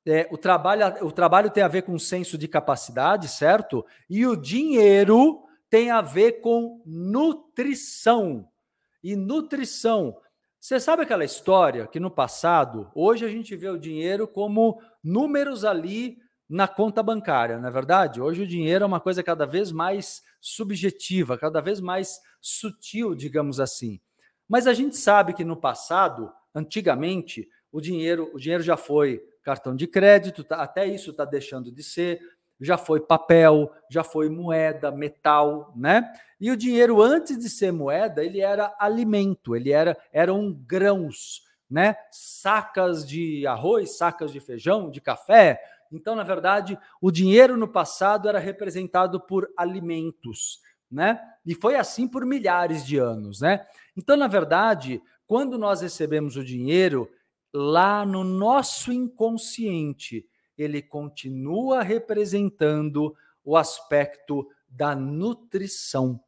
[0.07, 3.85] É, o, trabalho, o trabalho tem a ver com senso de capacidade, certo?
[4.09, 8.49] E o dinheiro tem a ver com nutrição.
[9.03, 10.17] E nutrição.
[10.61, 15.65] Você sabe aquela história que no passado, hoje a gente vê o dinheiro como números
[15.65, 18.21] ali na conta bancária, não é verdade?
[18.21, 23.59] Hoje o dinheiro é uma coisa cada vez mais subjetiva, cada vez mais sutil, digamos
[23.59, 24.01] assim.
[24.49, 29.77] Mas a gente sabe que no passado, antigamente, o dinheiro, o dinheiro já foi cartão
[29.77, 32.21] de crédito, tá, até isso está deixando de ser,
[32.61, 36.13] já foi papel, já foi moeda, metal, né?
[36.41, 41.95] E o dinheiro antes de ser moeda, ele era alimento, ele era eram grãos, né?
[42.11, 45.61] Sacas de arroz, sacas de feijão, de café,
[45.93, 51.21] então, na verdade, o dinheiro no passado era representado por alimentos, né?
[51.47, 53.65] E foi assim por milhares de anos, né?
[53.97, 57.09] Então, na verdade, quando nós recebemos o dinheiro,
[57.57, 60.27] lá no nosso inconsciente,
[60.59, 66.21] ele continua representando o aspecto da nutrição.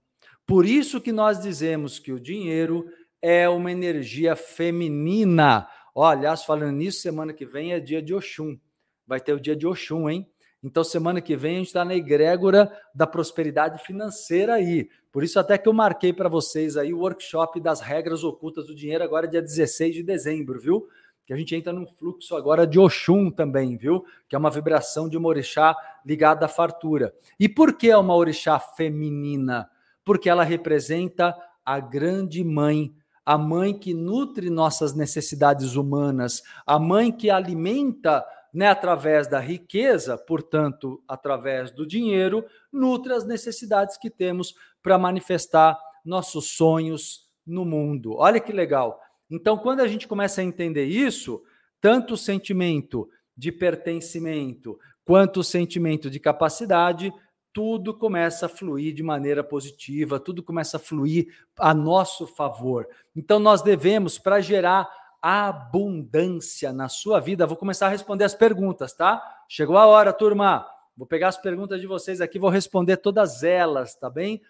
[0.46, 2.86] Por isso que nós dizemos que o dinheiro
[3.20, 5.68] é uma energia feminina.
[5.94, 8.58] Ó, aliás, falando nisso, semana que vem é dia de Oxum.
[9.06, 10.26] Vai ter o dia de Oxum, hein?
[10.62, 14.88] Então, semana que vem a gente está na egrégora da prosperidade financeira aí.
[15.12, 18.74] Por isso, até que eu marquei para vocês aí o workshop das regras ocultas do
[18.74, 20.88] dinheiro, agora dia 16 de dezembro, viu?
[21.28, 24.02] Que a gente entra num fluxo agora de Oxum também, viu?
[24.26, 27.14] Que é uma vibração de uma orixá ligada à fartura.
[27.38, 29.68] E por que é uma orixá feminina?
[30.02, 32.94] Porque ela representa a grande mãe
[33.26, 38.24] a mãe que nutre nossas necessidades humanas, a mãe que alimenta
[38.54, 45.78] né, através da riqueza, portanto, através do dinheiro, nutre as necessidades que temos para manifestar
[46.02, 48.14] nossos sonhos no mundo.
[48.16, 48.98] Olha que legal.
[49.30, 51.42] Então, quando a gente começa a entender isso,
[51.80, 57.12] tanto o sentimento de pertencimento quanto o sentimento de capacidade,
[57.52, 62.86] tudo começa a fluir de maneira positiva, tudo começa a fluir a nosso favor.
[63.16, 64.88] Então, nós devemos, para gerar
[65.20, 67.46] abundância na sua vida.
[67.46, 69.22] Vou começar a responder as perguntas, tá?
[69.48, 70.66] Chegou a hora, turma.
[70.96, 74.42] Vou pegar as perguntas de vocês aqui, vou responder todas elas, tá bem?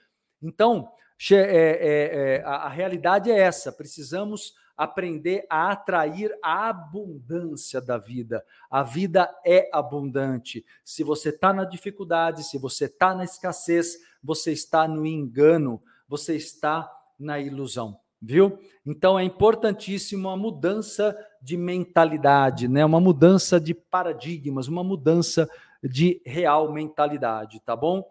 [0.43, 0.89] Então,
[1.33, 7.99] é, é, é, a, a realidade é essa: precisamos aprender a atrair a abundância da
[7.99, 8.45] vida.
[8.71, 10.65] A vida é abundante.
[10.85, 16.37] Se você está na dificuldade, se você está na escassez, você está no engano, você
[16.37, 18.59] está na ilusão viu?
[18.85, 22.85] Então é importantíssimo a mudança de mentalidade, né?
[22.85, 25.49] Uma mudança de paradigmas, uma mudança
[25.83, 28.05] de real mentalidade, tá bom?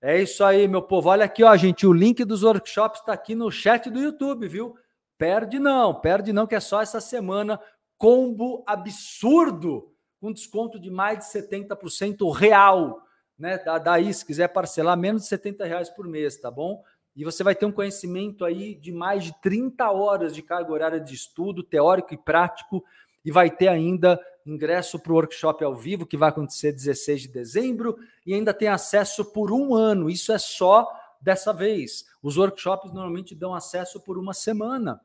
[0.00, 1.08] É isso aí, meu povo.
[1.08, 4.74] Olha aqui, ó, gente, o link dos workshops está aqui no chat do YouTube, viu?
[5.18, 7.58] Perde não, perde não, que é só essa semana
[7.96, 13.02] combo absurdo, com desconto de mais de 70% real,
[13.38, 13.58] né?
[13.82, 16.82] Daí, se quiser parcelar, menos de 70 reais por mês, tá bom?
[17.16, 21.00] e você vai ter um conhecimento aí de mais de 30 horas de carga horária
[21.00, 22.84] de estudo, teórico e prático,
[23.24, 27.28] e vai ter ainda ingresso para o workshop ao vivo, que vai acontecer 16 de
[27.28, 30.08] dezembro, e ainda tem acesso por um ano.
[30.08, 30.88] Isso é só
[31.20, 32.06] dessa vez.
[32.22, 35.00] Os workshops normalmente dão acesso por uma semana.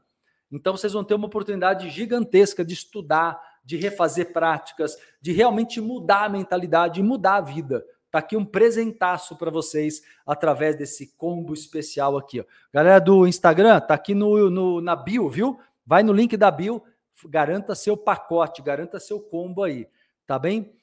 [0.51, 6.25] Então vocês vão ter uma oportunidade gigantesca de estudar, de refazer práticas, de realmente mudar
[6.25, 7.85] a mentalidade e mudar a vida.
[8.11, 12.41] Tá aqui um presentaço para vocês através desse combo especial aqui.
[12.41, 12.43] Ó.
[12.73, 15.57] Galera do Instagram, tá aqui no, no, na bio, viu?
[15.85, 16.83] Vai no link da bio,
[17.27, 19.87] garanta seu pacote, garanta seu combo aí,
[20.25, 20.73] tá bem?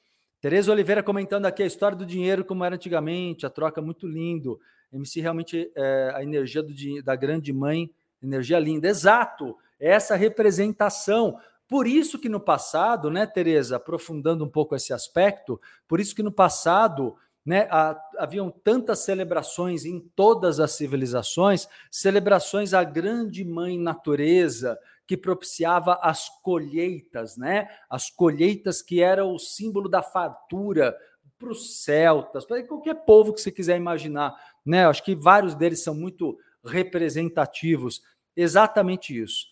[0.41, 4.59] Tereza Oliveira comentando aqui a história do dinheiro como era antigamente, a troca muito lindo.
[4.91, 6.73] MC realmente é, a energia do,
[7.03, 7.91] da grande mãe,
[8.23, 8.87] energia linda.
[8.87, 11.37] Exato, essa representação.
[11.67, 16.23] Por isso que no passado, né, Tereza, aprofundando um pouco esse aspecto, por isso que
[16.23, 17.15] no passado,
[17.45, 17.67] né,
[18.17, 24.79] haviam tantas celebrações em todas as civilizações, celebrações à grande mãe natureza,
[25.09, 27.67] que propiciava as colheitas, né?
[27.89, 30.95] As colheitas que eram o símbolo da fartura
[31.39, 34.85] para os celtas, para qualquer povo que você quiser imaginar, né?
[34.85, 38.03] Acho que vários deles são muito representativos.
[38.35, 39.47] Exatamente isso.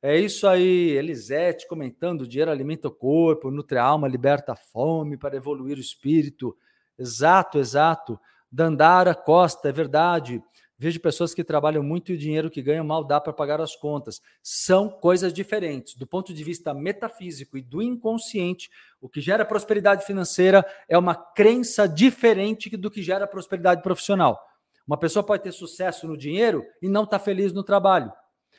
[0.00, 4.56] É isso aí, Elisete comentando: o dinheiro alimenta o corpo, nutre a alma, liberta a
[4.56, 6.56] fome para evoluir o espírito.
[6.98, 8.18] Exato, exato.
[8.50, 10.42] Dandara Costa, é verdade.
[10.82, 13.76] Vejo pessoas que trabalham muito e o dinheiro que ganham mal dá para pagar as
[13.76, 14.20] contas.
[14.42, 15.94] São coisas diferentes.
[15.94, 18.68] Do ponto de vista metafísico e do inconsciente,
[19.00, 24.44] o que gera prosperidade financeira é uma crença diferente do que gera prosperidade profissional.
[24.84, 28.12] Uma pessoa pode ter sucesso no dinheiro e não estar tá feliz no trabalho.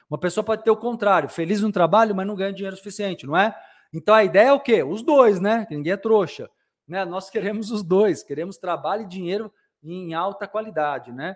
[0.09, 3.35] Uma pessoa pode ter o contrário, feliz no trabalho, mas não ganha dinheiro suficiente, não
[3.35, 3.53] é?
[3.93, 4.81] Então a ideia é o quê?
[4.81, 5.65] Os dois, né?
[5.65, 6.49] Que ninguém é trouxa.
[6.87, 7.03] Né?
[7.03, 9.51] Nós queremos os dois, queremos trabalho e dinheiro
[9.83, 11.35] em alta qualidade, né?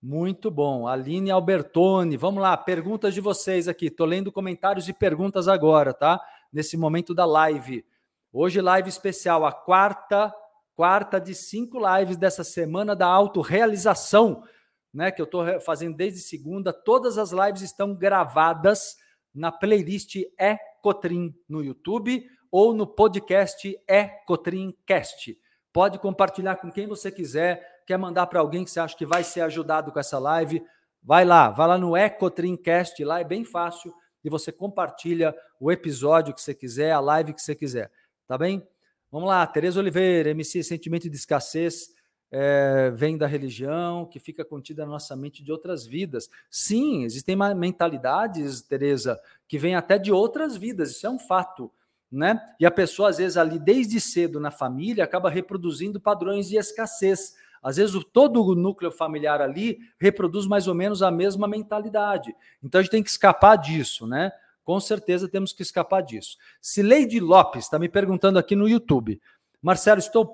[0.00, 0.86] Muito bom.
[0.86, 3.86] Aline Albertoni, vamos lá, perguntas de vocês aqui.
[3.86, 6.20] Estou lendo comentários e perguntas agora, tá?
[6.52, 7.84] Nesse momento da live.
[8.32, 10.32] Hoje, live especial, a quarta,
[10.76, 14.44] quarta de cinco lives dessa semana da autorrealização
[14.92, 18.96] né, que eu estou fazendo desde segunda, todas as lives estão gravadas
[19.34, 25.38] na playlist Ecotrim no YouTube ou no podcast Ecotrincast.
[25.72, 29.24] Pode compartilhar com quem você quiser, quer mandar para alguém que você acha que vai
[29.24, 30.62] ser ajudado com essa live,
[31.02, 36.34] vai lá, vai lá no Ecotrincast, lá é bem fácil e você compartilha o episódio
[36.34, 37.90] que você quiser, a live que você quiser,
[38.26, 38.62] tá bem?
[39.10, 41.88] Vamos lá, Tereza Oliveira, MC Sentimento de Escassez
[42.30, 46.28] é, vem da religião, que fica contida na nossa mente de outras vidas.
[46.50, 49.18] Sim, existem mentalidades, Tereza,
[49.48, 51.72] que vêm até de outras vidas, isso é um fato.
[52.12, 52.38] Né?
[52.60, 57.34] E a pessoa, às vezes, ali desde cedo na família, acaba reproduzindo padrões de escassez.
[57.62, 62.34] Às vezes, o, todo o núcleo familiar ali reproduz mais ou menos a mesma mentalidade.
[62.62, 64.32] Então, a gente tem que escapar disso, né?
[64.64, 66.36] Com certeza temos que escapar disso.
[66.60, 69.20] Sileide Lopes está me perguntando aqui no YouTube.
[69.60, 70.24] Marcelo, estou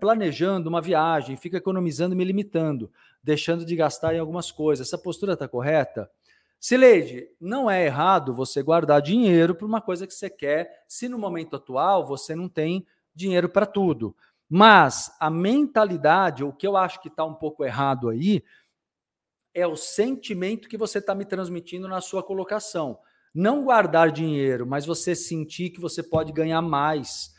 [0.00, 2.90] planejando uma viagem, fico economizando me limitando,
[3.22, 4.88] deixando de gastar em algumas coisas.
[4.88, 6.10] Essa postura está correta?
[6.60, 11.18] Sileide, não é errado você guardar dinheiro para uma coisa que você quer, se no
[11.18, 12.84] momento atual você não tem
[13.14, 14.14] dinheiro para tudo.
[14.48, 18.42] Mas a mentalidade, o que eu acho que está um pouco errado aí,
[19.52, 22.98] é o sentimento que você está me transmitindo na sua colocação.
[23.34, 27.36] Não guardar dinheiro, mas você sentir que você pode ganhar mais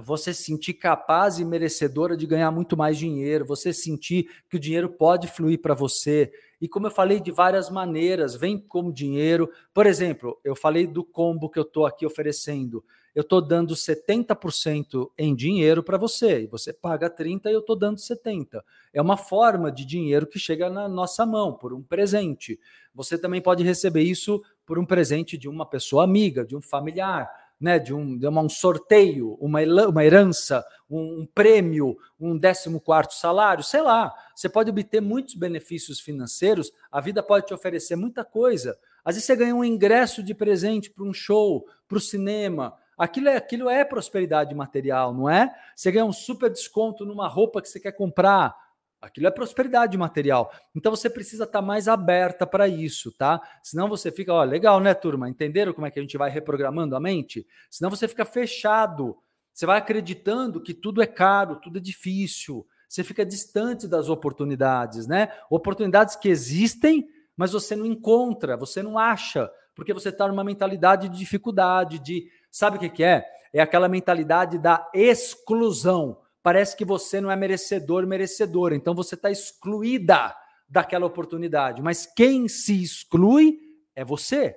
[0.00, 4.60] você se sentir capaz e merecedora de ganhar muito mais dinheiro, você sentir que o
[4.60, 6.32] dinheiro pode fluir para você.
[6.60, 9.50] E como eu falei de várias maneiras, vem como dinheiro.
[9.74, 12.84] Por exemplo, eu falei do combo que eu estou aqui oferecendo.
[13.14, 17.76] Eu estou dando 70% em dinheiro para você, e você paga 30% e eu estou
[17.76, 18.60] dando 70%.
[18.92, 22.58] É uma forma de dinheiro que chega na nossa mão, por um presente.
[22.94, 27.28] Você também pode receber isso por um presente de uma pessoa amiga, de um familiar
[27.60, 33.20] né, de, um, de uma, um sorteio, uma, uma herança, um, um prêmio, um 14
[33.20, 34.12] salário, sei lá.
[34.34, 38.78] Você pode obter muitos benefícios financeiros, a vida pode te oferecer muita coisa.
[39.04, 42.74] Às vezes você ganha um ingresso de presente para um show, para o cinema.
[43.00, 45.50] Aquilo é, aquilo é prosperidade material, não é?
[45.74, 48.54] Você ganha um super desconto numa roupa que você quer comprar.
[49.00, 50.52] Aquilo é prosperidade material.
[50.74, 53.40] Então você precisa estar tá mais aberta para isso, tá?
[53.62, 55.30] Senão você fica, ó, legal, né, turma?
[55.30, 57.46] Entenderam como é que a gente vai reprogramando a mente?
[57.70, 59.16] Senão você fica fechado.
[59.54, 62.66] Você vai acreditando que tudo é caro, tudo é difícil.
[62.86, 65.32] Você fica distante das oportunidades, né?
[65.48, 71.08] Oportunidades que existem, mas você não encontra, você não acha, porque você está numa mentalidade
[71.08, 72.28] de dificuldade, de.
[72.50, 73.24] Sabe o que, que é?
[73.52, 78.74] É aquela mentalidade da exclusão parece que você não é merecedor, merecedora.
[78.74, 80.34] Então você está excluída
[80.68, 81.82] daquela oportunidade.
[81.82, 83.58] Mas quem se exclui
[83.94, 84.56] é você.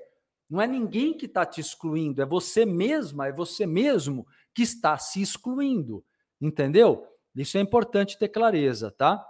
[0.50, 4.98] Não é ninguém que está te excluindo, é você mesma, é você mesmo que está
[4.98, 6.06] se excluindo.
[6.40, 7.08] Entendeu?
[7.36, 9.26] Isso é importante ter clareza, tá?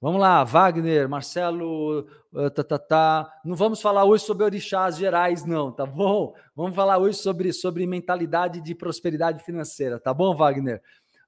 [0.00, 3.40] Vamos lá, Wagner, Marcelo, uh, tá, tá, tá.
[3.44, 6.34] Não vamos falar hoje sobre orixás gerais, não, tá bom?
[6.56, 10.80] Vamos falar hoje sobre, sobre mentalidade de prosperidade financeira, tá bom, Wagner?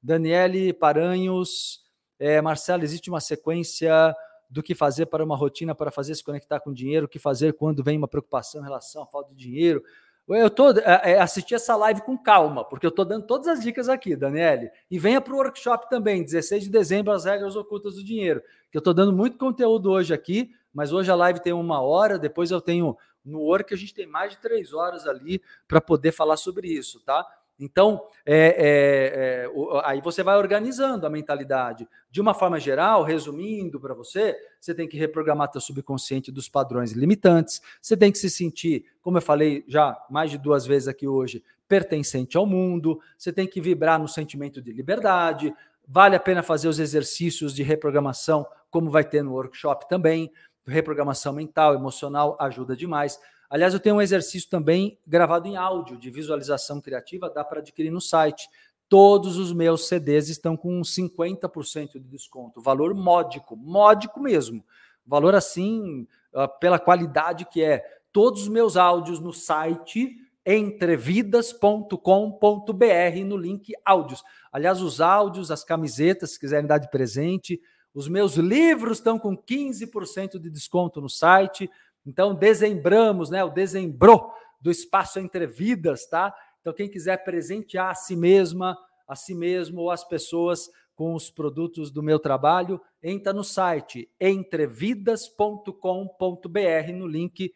[0.02, 1.82] Daniele Paranhos,
[2.18, 4.16] é, Marcelo, existe uma sequência
[4.48, 7.52] do que fazer para uma rotina para fazer se conectar com dinheiro, o que fazer
[7.52, 9.82] quando vem uma preocupação em relação à falta de dinheiro.
[10.28, 13.62] Eu tô é, é, assisti essa live com calma, porque eu estou dando todas as
[13.62, 14.70] dicas aqui, Daniele.
[14.90, 18.40] E venha para o workshop também, 16 de dezembro, as regras ocultas do dinheiro.
[18.70, 22.18] Que eu estou dando muito conteúdo hoje aqui, mas hoje a live tem uma hora,
[22.18, 26.12] depois eu tenho no work a gente tem mais de três horas ali para poder
[26.12, 27.24] falar sobre isso, tá?
[27.62, 31.88] Então, é, é, é, aí você vai organizando a mentalidade.
[32.10, 36.90] De uma forma geral, resumindo para você, você tem que reprogramar seu subconsciente dos padrões
[36.90, 41.06] limitantes, você tem que se sentir, como eu falei já mais de duas vezes aqui
[41.06, 45.54] hoje, pertencente ao mundo, você tem que vibrar no sentimento de liberdade,
[45.86, 50.32] vale a pena fazer os exercícios de reprogramação, como vai ter no workshop também,
[50.66, 53.18] reprogramação mental, emocional, ajuda demais.
[53.52, 57.90] Aliás, eu tenho um exercício também gravado em áudio de visualização criativa, dá para adquirir
[57.90, 58.48] no site.
[58.88, 62.62] Todos os meus CDs estão com 50% de desconto.
[62.62, 64.64] Valor módico, módico mesmo.
[65.06, 67.84] Valor assim, ah, pela qualidade que é.
[68.10, 74.24] Todos os meus áudios no site entrevidas.com.br no link áudios.
[74.50, 77.60] Aliás, os áudios, as camisetas, se quiserem dar de presente,
[77.92, 81.68] os meus livros estão com 15% de desconto no site.
[82.06, 83.42] Então, dezembramos, né?
[83.44, 84.30] O dezembro
[84.60, 86.34] do espaço entre vidas, tá?
[86.60, 88.76] Então, quem quiser presentear a si mesma,
[89.06, 94.10] a si mesmo ou as pessoas com os produtos do meu trabalho, entra no site
[94.20, 97.52] entrevidas.com.br no link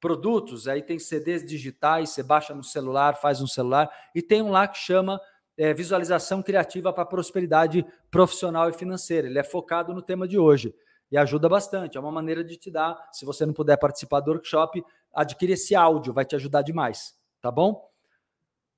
[0.00, 0.66] produtos.
[0.66, 4.66] Aí tem CDs digitais, você baixa no celular, faz no celular, e tem um lá
[4.66, 5.20] que chama
[5.56, 9.28] é, Visualização Criativa para Prosperidade Profissional e Financeira.
[9.28, 10.74] Ele é focado no tema de hoje
[11.10, 11.96] e ajuda bastante.
[11.96, 14.82] É uma maneira de te dar, se você não puder participar do workshop,
[15.12, 17.88] adquire esse áudio, vai te ajudar demais, tá bom?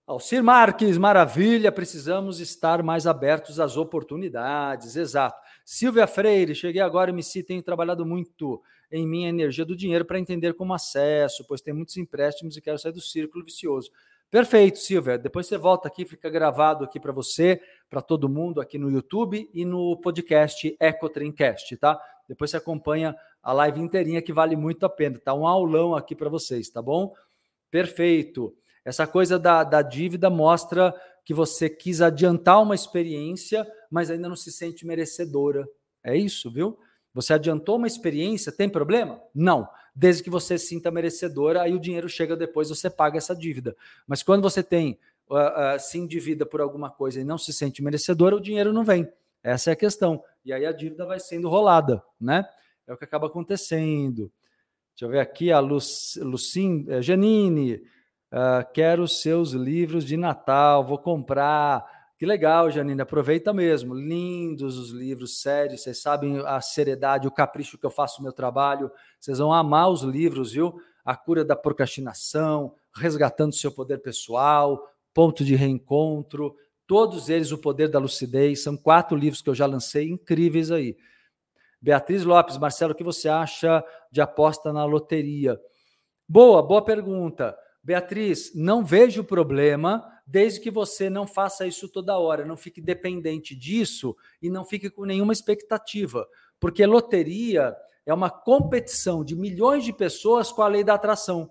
[0.04, 5.40] Alcir Marques, maravilha, precisamos estar mais abertos às oportunidades, exato.
[5.64, 8.60] Silvia Freire, cheguei agora e me sinto, tenho trabalhado muito
[8.90, 12.78] em minha energia do dinheiro para entender como acesso, pois tem muitos empréstimos e quero
[12.78, 13.90] sair do círculo vicioso.
[14.32, 15.18] Perfeito, Silvia.
[15.18, 17.60] Depois você volta aqui, fica gravado aqui para você,
[17.90, 22.00] para todo mundo aqui no YouTube e no podcast EcoTrincast, tá?
[22.26, 25.20] Depois você acompanha a live inteirinha que vale muito a pena.
[25.22, 27.12] Tá um aulão aqui para vocês, tá bom?
[27.70, 28.56] Perfeito.
[28.86, 30.94] Essa coisa da, da dívida mostra
[31.26, 35.68] que você quis adiantar uma experiência, mas ainda não se sente merecedora.
[36.02, 36.78] É isso, viu?
[37.12, 39.20] Você adiantou uma experiência, tem problema?
[39.34, 39.68] Não.
[39.94, 43.76] Desde que você se sinta merecedora, aí o dinheiro chega depois, você paga essa dívida.
[44.06, 47.82] Mas quando você tem uh, uh, se endivida por alguma coisa e não se sente
[47.82, 49.10] merecedora, o dinheiro não vem.
[49.42, 50.22] Essa é a questão.
[50.44, 52.44] E aí a dívida vai sendo rolada, né?
[52.86, 54.32] É o que acaba acontecendo.
[54.94, 57.74] Deixa eu ver aqui a Lucin, eh, Janine,
[58.30, 62.01] uh, quero seus livros de Natal, vou comprar.
[62.22, 63.96] Que legal, Janine, aproveita mesmo.
[63.96, 68.32] Lindos os livros, sérios, vocês sabem a seriedade, o capricho que eu faço no meu
[68.32, 68.92] trabalho.
[69.18, 70.72] Vocês vão amar os livros, viu?
[71.04, 74.80] A cura da procrastinação, resgatando seu poder pessoal,
[75.12, 76.54] ponto de reencontro,
[76.86, 78.62] todos eles o poder da lucidez.
[78.62, 80.96] São quatro livros que eu já lancei incríveis aí.
[81.80, 85.60] Beatriz Lopes, Marcelo, o que você acha de aposta na loteria?
[86.28, 87.52] Boa, boa pergunta.
[87.82, 93.56] Beatriz, não vejo problema desde que você não faça isso toda hora, não fique dependente
[93.56, 96.26] disso e não fique com nenhuma expectativa,
[96.60, 97.76] porque loteria
[98.06, 101.50] é uma competição de milhões de pessoas com a lei da atração.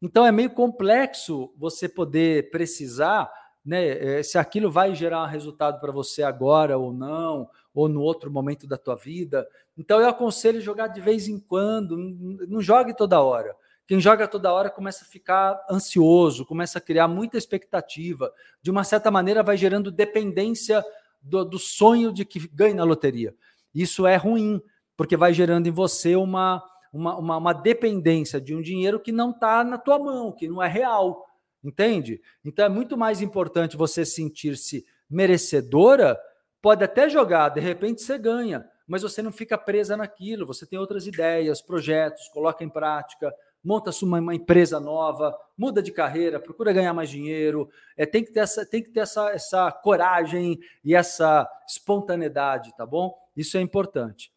[0.00, 3.30] Então é meio complexo você poder precisar
[3.64, 8.00] né, eh, se aquilo vai gerar um resultado para você agora ou não, ou no
[8.00, 9.46] outro momento da tua vida.
[9.78, 13.54] Então eu aconselho jogar de vez em quando, não jogue toda hora.
[13.86, 18.32] Quem joga toda hora começa a ficar ansioso, começa a criar muita expectativa.
[18.62, 20.84] De uma certa maneira, vai gerando dependência
[21.20, 23.34] do, do sonho de que ganhe na loteria.
[23.74, 24.62] Isso é ruim,
[24.96, 26.62] porque vai gerando em você uma,
[26.92, 30.62] uma, uma, uma dependência de um dinheiro que não está na tua mão, que não
[30.62, 31.26] é real.
[31.62, 32.20] Entende?
[32.44, 36.18] Então é muito mais importante você sentir-se merecedora.
[36.60, 40.46] Pode até jogar, de repente você ganha, mas você não fica presa naquilo.
[40.46, 43.32] Você tem outras ideias, projetos, coloca em prática
[43.64, 47.68] monta uma, uma empresa nova, muda de carreira, procura ganhar mais dinheiro.
[47.96, 52.84] É, tem que ter, essa, tem que ter essa, essa coragem e essa espontaneidade, tá
[52.84, 53.14] bom?
[53.36, 54.32] Isso é importante.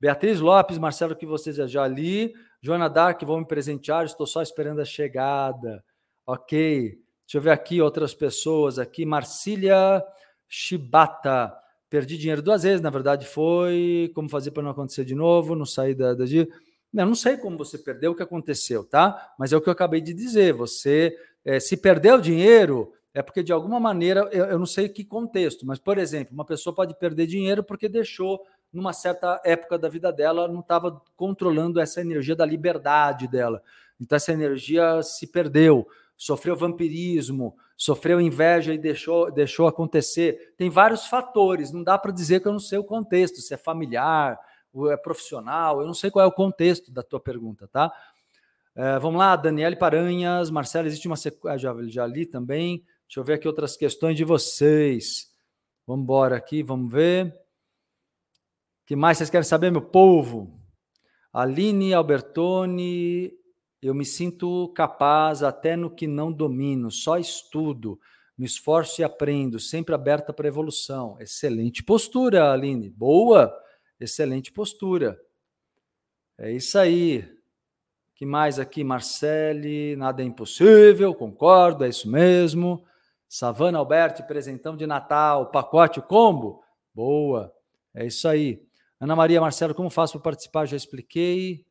[0.00, 2.32] Beatriz Lopes, Marcelo, que vocês já ali.
[2.62, 5.84] Joana Dark, vão me presentear, estou só esperando a chegada.
[6.26, 6.98] Ok.
[7.26, 9.04] Deixa eu ver aqui outras pessoas aqui.
[9.04, 10.02] Marcília
[10.48, 11.54] Shibata.
[11.88, 14.10] Perdi dinheiro duas vezes, na verdade foi.
[14.14, 15.54] Como fazer para não acontecer de novo?
[15.54, 16.14] Não sair da.
[16.14, 16.24] da
[16.92, 19.32] eu não sei como você perdeu, o que aconteceu, tá?
[19.38, 20.52] Mas é o que eu acabei de dizer.
[20.54, 25.04] Você, é, se perdeu dinheiro, é porque de alguma maneira, eu, eu não sei que
[25.04, 28.40] contexto, mas, por exemplo, uma pessoa pode perder dinheiro porque deixou,
[28.72, 33.62] numa certa época da vida dela, não estava controlando essa energia da liberdade dela.
[34.00, 35.86] Então, essa energia se perdeu,
[36.16, 40.54] sofreu vampirismo, sofreu inveja e deixou, deixou acontecer.
[40.56, 43.56] Tem vários fatores, não dá para dizer que eu não sei o contexto, se é
[43.56, 44.38] familiar,
[44.90, 45.80] é profissional?
[45.80, 47.92] Eu não sei qual é o contexto da tua pergunta, tá?
[48.74, 52.84] É, vamos lá, Daniele Paranhas, Marcelo, existe uma sequência, ah, já, já li também.
[53.06, 55.30] Deixa eu ver aqui outras questões de vocês.
[55.86, 57.26] Vamos embora aqui, vamos ver.
[57.26, 60.60] O que mais vocês querem saber, meu povo?
[61.32, 63.32] Aline Albertoni,
[63.82, 67.98] eu me sinto capaz até no que não domino, só estudo,
[68.36, 71.16] me esforço e aprendo, sempre aberta para evolução.
[71.20, 72.90] Excelente postura, Aline.
[72.90, 73.52] Boa!
[74.00, 75.20] Excelente postura.
[76.38, 77.28] É isso aí.
[78.14, 78.82] que mais aqui?
[78.82, 82.84] Marcele, nada é impossível, concordo, é isso mesmo.
[83.28, 86.62] Savana Alberti, presentão de Natal, pacote, combo.
[86.94, 87.54] Boa,
[87.94, 88.62] é isso aí.
[88.98, 90.66] Ana Maria Marcelo, como faço para participar?
[90.66, 91.64] Já expliquei.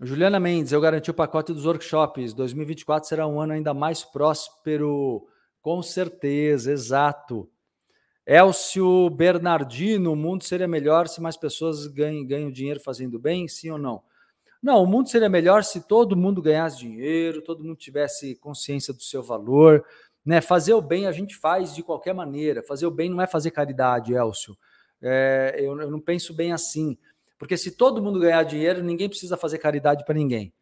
[0.00, 2.32] Juliana Mendes, eu garanti o pacote dos workshops.
[2.32, 5.26] 2024 será um ano ainda mais próspero.
[5.60, 7.50] Com certeza, exato.
[8.26, 13.70] Elcio Bernardino, o mundo seria melhor se mais pessoas ganham, ganham dinheiro fazendo bem, sim
[13.70, 14.02] ou não?
[14.62, 19.02] Não, o mundo seria melhor se todo mundo ganhasse dinheiro, todo mundo tivesse consciência do
[19.02, 19.84] seu valor.
[20.24, 20.42] Né?
[20.42, 22.62] Fazer o bem a gente faz de qualquer maneira.
[22.62, 24.56] Fazer o bem não é fazer caridade, Elcio.
[25.00, 26.98] É, eu, eu não penso bem assim.
[27.38, 30.52] Porque se todo mundo ganhar dinheiro, ninguém precisa fazer caridade para ninguém.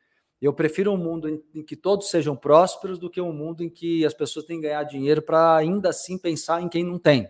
[0.41, 4.07] Eu prefiro um mundo em, que todos sejam prósperos do que um mundo em que
[4.07, 7.29] as pessoas têm que ganhar dinheiro para ainda assim pensar em quem não tem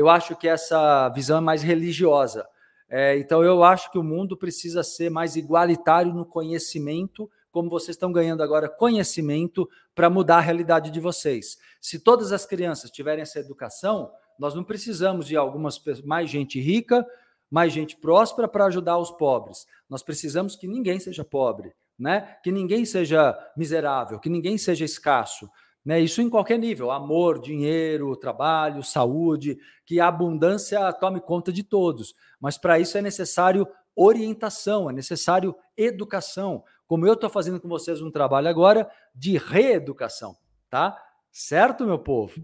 [0.00, 2.48] eu acho que essa visão é mais religiosa.
[2.88, 7.96] É, então, eu acho que o mundo precisa ser mais igualitário no conhecimento, como vocês
[7.96, 11.58] estão ganhando agora conhecimento para mudar a realidade de vocês.
[11.82, 17.06] Se todas as crianças tiverem essa educação, nós não precisamos de algumas mais gente rica,
[17.50, 19.66] mais gente próspera para ajudar os pobres.
[19.86, 22.38] Nós precisamos que ninguém seja pobre, né?
[22.42, 25.46] Que ninguém seja miserável, que ninguém seja escasso.
[25.84, 26.00] Né?
[26.00, 32.14] Isso em qualquer nível: amor, dinheiro, trabalho, saúde, que a abundância tome conta de todos.
[32.40, 36.64] Mas para isso é necessário orientação, é necessário educação.
[36.86, 40.36] Como eu estou fazendo com vocês um trabalho agora de reeducação,
[40.68, 40.96] tá?
[41.30, 42.40] Certo, meu povo?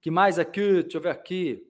[0.00, 0.82] que mais aqui?
[0.82, 1.62] Deixa eu ver aqui.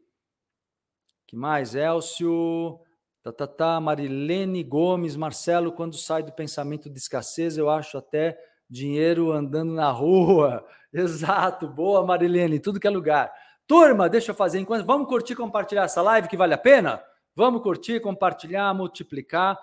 [1.27, 2.81] que mais, Elcio?
[3.21, 3.81] Tá, tá, tá.
[3.81, 8.39] Marilene Gomes, Marcelo, quando sai do pensamento de escassez, eu acho até
[8.69, 10.65] dinheiro andando na rua.
[10.93, 13.33] Exato, boa Marilene, tudo que é lugar.
[13.67, 14.87] Turma, deixa eu fazer enquanto.
[14.87, 17.03] Vamos curtir, compartilhar essa live que vale a pena?
[17.35, 19.59] Vamos curtir, compartilhar, multiplicar.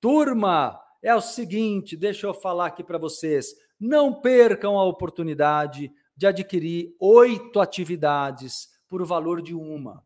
[0.00, 3.54] Turma, é o seguinte, deixa eu falar aqui para vocês.
[3.78, 10.02] Não percam a oportunidade de adquirir oito atividades por valor de uma.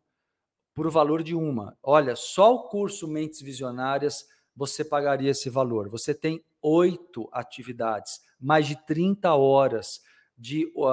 [0.75, 1.77] Por valor de uma.
[1.81, 4.25] Olha, só o curso Mentes Visionárias
[4.55, 5.89] você pagaria esse valor.
[5.89, 10.01] Você tem oito atividades, mais de 30 horas
[10.37, 10.87] de uh,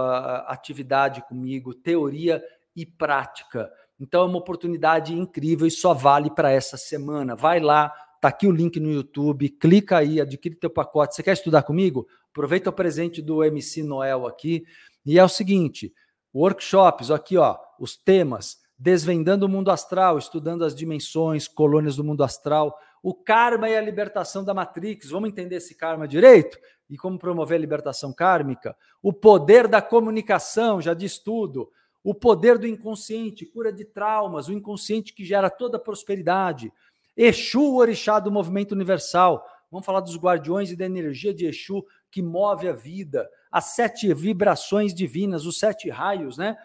[0.47, 2.43] atividade comigo, teoria
[2.77, 3.71] e prática.
[3.99, 7.35] Então é uma oportunidade incrível e só vale para essa semana.
[7.37, 7.91] Vai lá,
[8.21, 11.15] tá aqui o link no YouTube, clica aí, adquire teu pacote.
[11.15, 12.07] Você quer estudar comigo?
[12.31, 14.65] Aproveita o presente do MC Noel aqui.
[15.05, 15.93] E é o seguinte,
[16.35, 22.23] workshops, aqui ó, os temas, desvendando o mundo astral, estudando as dimensões, colônias do mundo
[22.23, 25.11] astral, o karma e a libertação da Matrix.
[25.11, 26.59] Vamos entender esse karma direito?
[26.89, 28.77] E como promover a libertação kármica?
[29.03, 31.71] O poder da comunicação, já diz tudo.
[32.03, 36.73] O poder do inconsciente, cura de traumas, o inconsciente que gera toda a prosperidade.
[37.17, 39.45] Exu, o orixá do movimento universal.
[39.71, 43.29] Vamos falar dos guardiões e da energia de Exu que move a vida.
[43.53, 46.57] As sete vibrações divinas, os sete raios, né?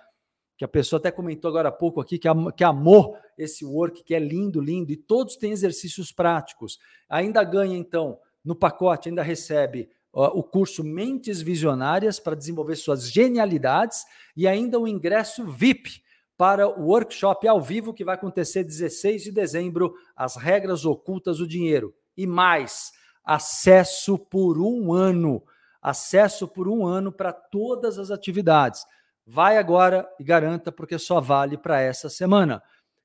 [0.58, 4.04] Que a pessoa até comentou agora há pouco aqui, que, am que amou esse work,
[4.04, 6.80] que é lindo, lindo, e todos têm exercícios práticos.
[7.10, 13.12] Ainda ganha, então, no pacote, ainda recebe uh, o curso Mentes Visionárias para desenvolver suas
[13.12, 16.02] genialidades e ainda o ingresso VIP
[16.38, 21.48] para o workshop ao vivo que vai acontecer 16 de dezembro, as regras ocultas do
[21.48, 21.94] dinheiro.
[22.16, 22.92] E mais,
[23.24, 25.44] acesso por um ano,
[25.82, 28.86] acesso por um ano para todas as atividades.
[29.26, 32.62] Vai agora e garanta, porque só vale para essa semana.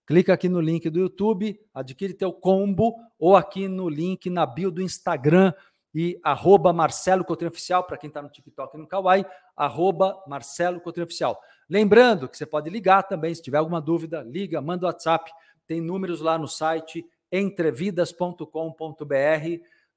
[0.06, 4.70] Clica aqui no link do YouTube, adquire teu combo, ou aqui no link na bio
[4.70, 5.52] do Instagram
[5.94, 9.24] e arroba Marcelo Coutinho Oficial, para quem está no TikTok e no Kawaii,
[9.56, 11.40] arroba Marcelo Coutinho Oficial.
[11.68, 15.30] Lembrando que você pode ligar também, se tiver alguma dúvida, liga, manda o WhatsApp,
[15.66, 18.44] tem números lá no site entrevidas.com.br,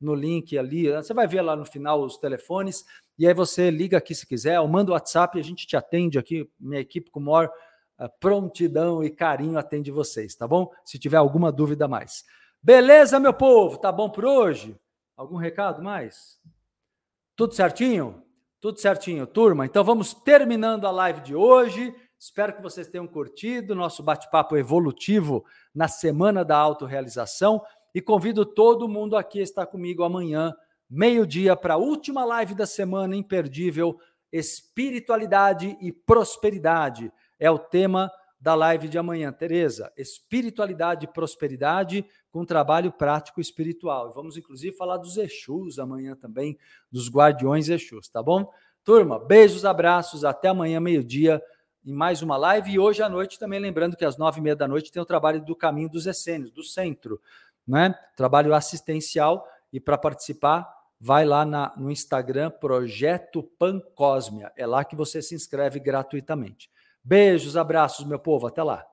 [0.04, 2.86] no link ali, você vai ver lá no final os telefones,
[3.18, 5.78] e aí você liga aqui se quiser, ou manda o WhatsApp e a gente te
[5.78, 7.49] atende aqui, minha equipe com maior
[7.99, 10.70] uh, prontidão e carinho atende vocês, tá bom?
[10.84, 12.24] Se tiver alguma dúvida mais.
[12.62, 13.78] Beleza, meu povo?
[13.78, 14.76] Tá bom por hoje?
[15.16, 16.39] Algum recado mais?
[17.36, 18.24] Tudo certinho?
[18.60, 19.66] Tudo certinho, turma.
[19.66, 21.93] Então vamos terminando a live de hoje.
[22.18, 25.43] Espero que vocês tenham curtido nosso bate-papo evolutivo
[25.76, 27.62] na semana da autorrealização
[27.93, 30.53] e convido todo mundo aqui a estar comigo amanhã
[30.89, 33.97] meio-dia, para a última live da semana imperdível,
[34.31, 37.11] espiritualidade e prosperidade.
[37.39, 39.91] É o tema da live de amanhã, Tereza.
[39.97, 44.11] Espiritualidade e prosperidade com trabalho prático espiritual.
[44.11, 46.57] Vamos, inclusive, falar dos Exus amanhã também,
[46.91, 48.51] dos guardiões Exus, tá bom?
[48.83, 51.41] Turma, beijos, abraços, até amanhã, meio-dia,
[51.85, 52.71] em mais uma live.
[52.71, 55.05] E hoje à noite, também lembrando que às nove e meia da noite tem o
[55.05, 57.19] trabalho do Caminho dos Essênios, do centro,
[57.68, 57.95] né?
[58.16, 59.45] Trabalho assistencial.
[59.72, 64.51] E para participar, vai lá na, no Instagram Projeto Pancosmia.
[64.55, 66.70] É lá que você se inscreve gratuitamente.
[67.03, 68.47] Beijos, abraços, meu povo.
[68.47, 68.86] Até lá.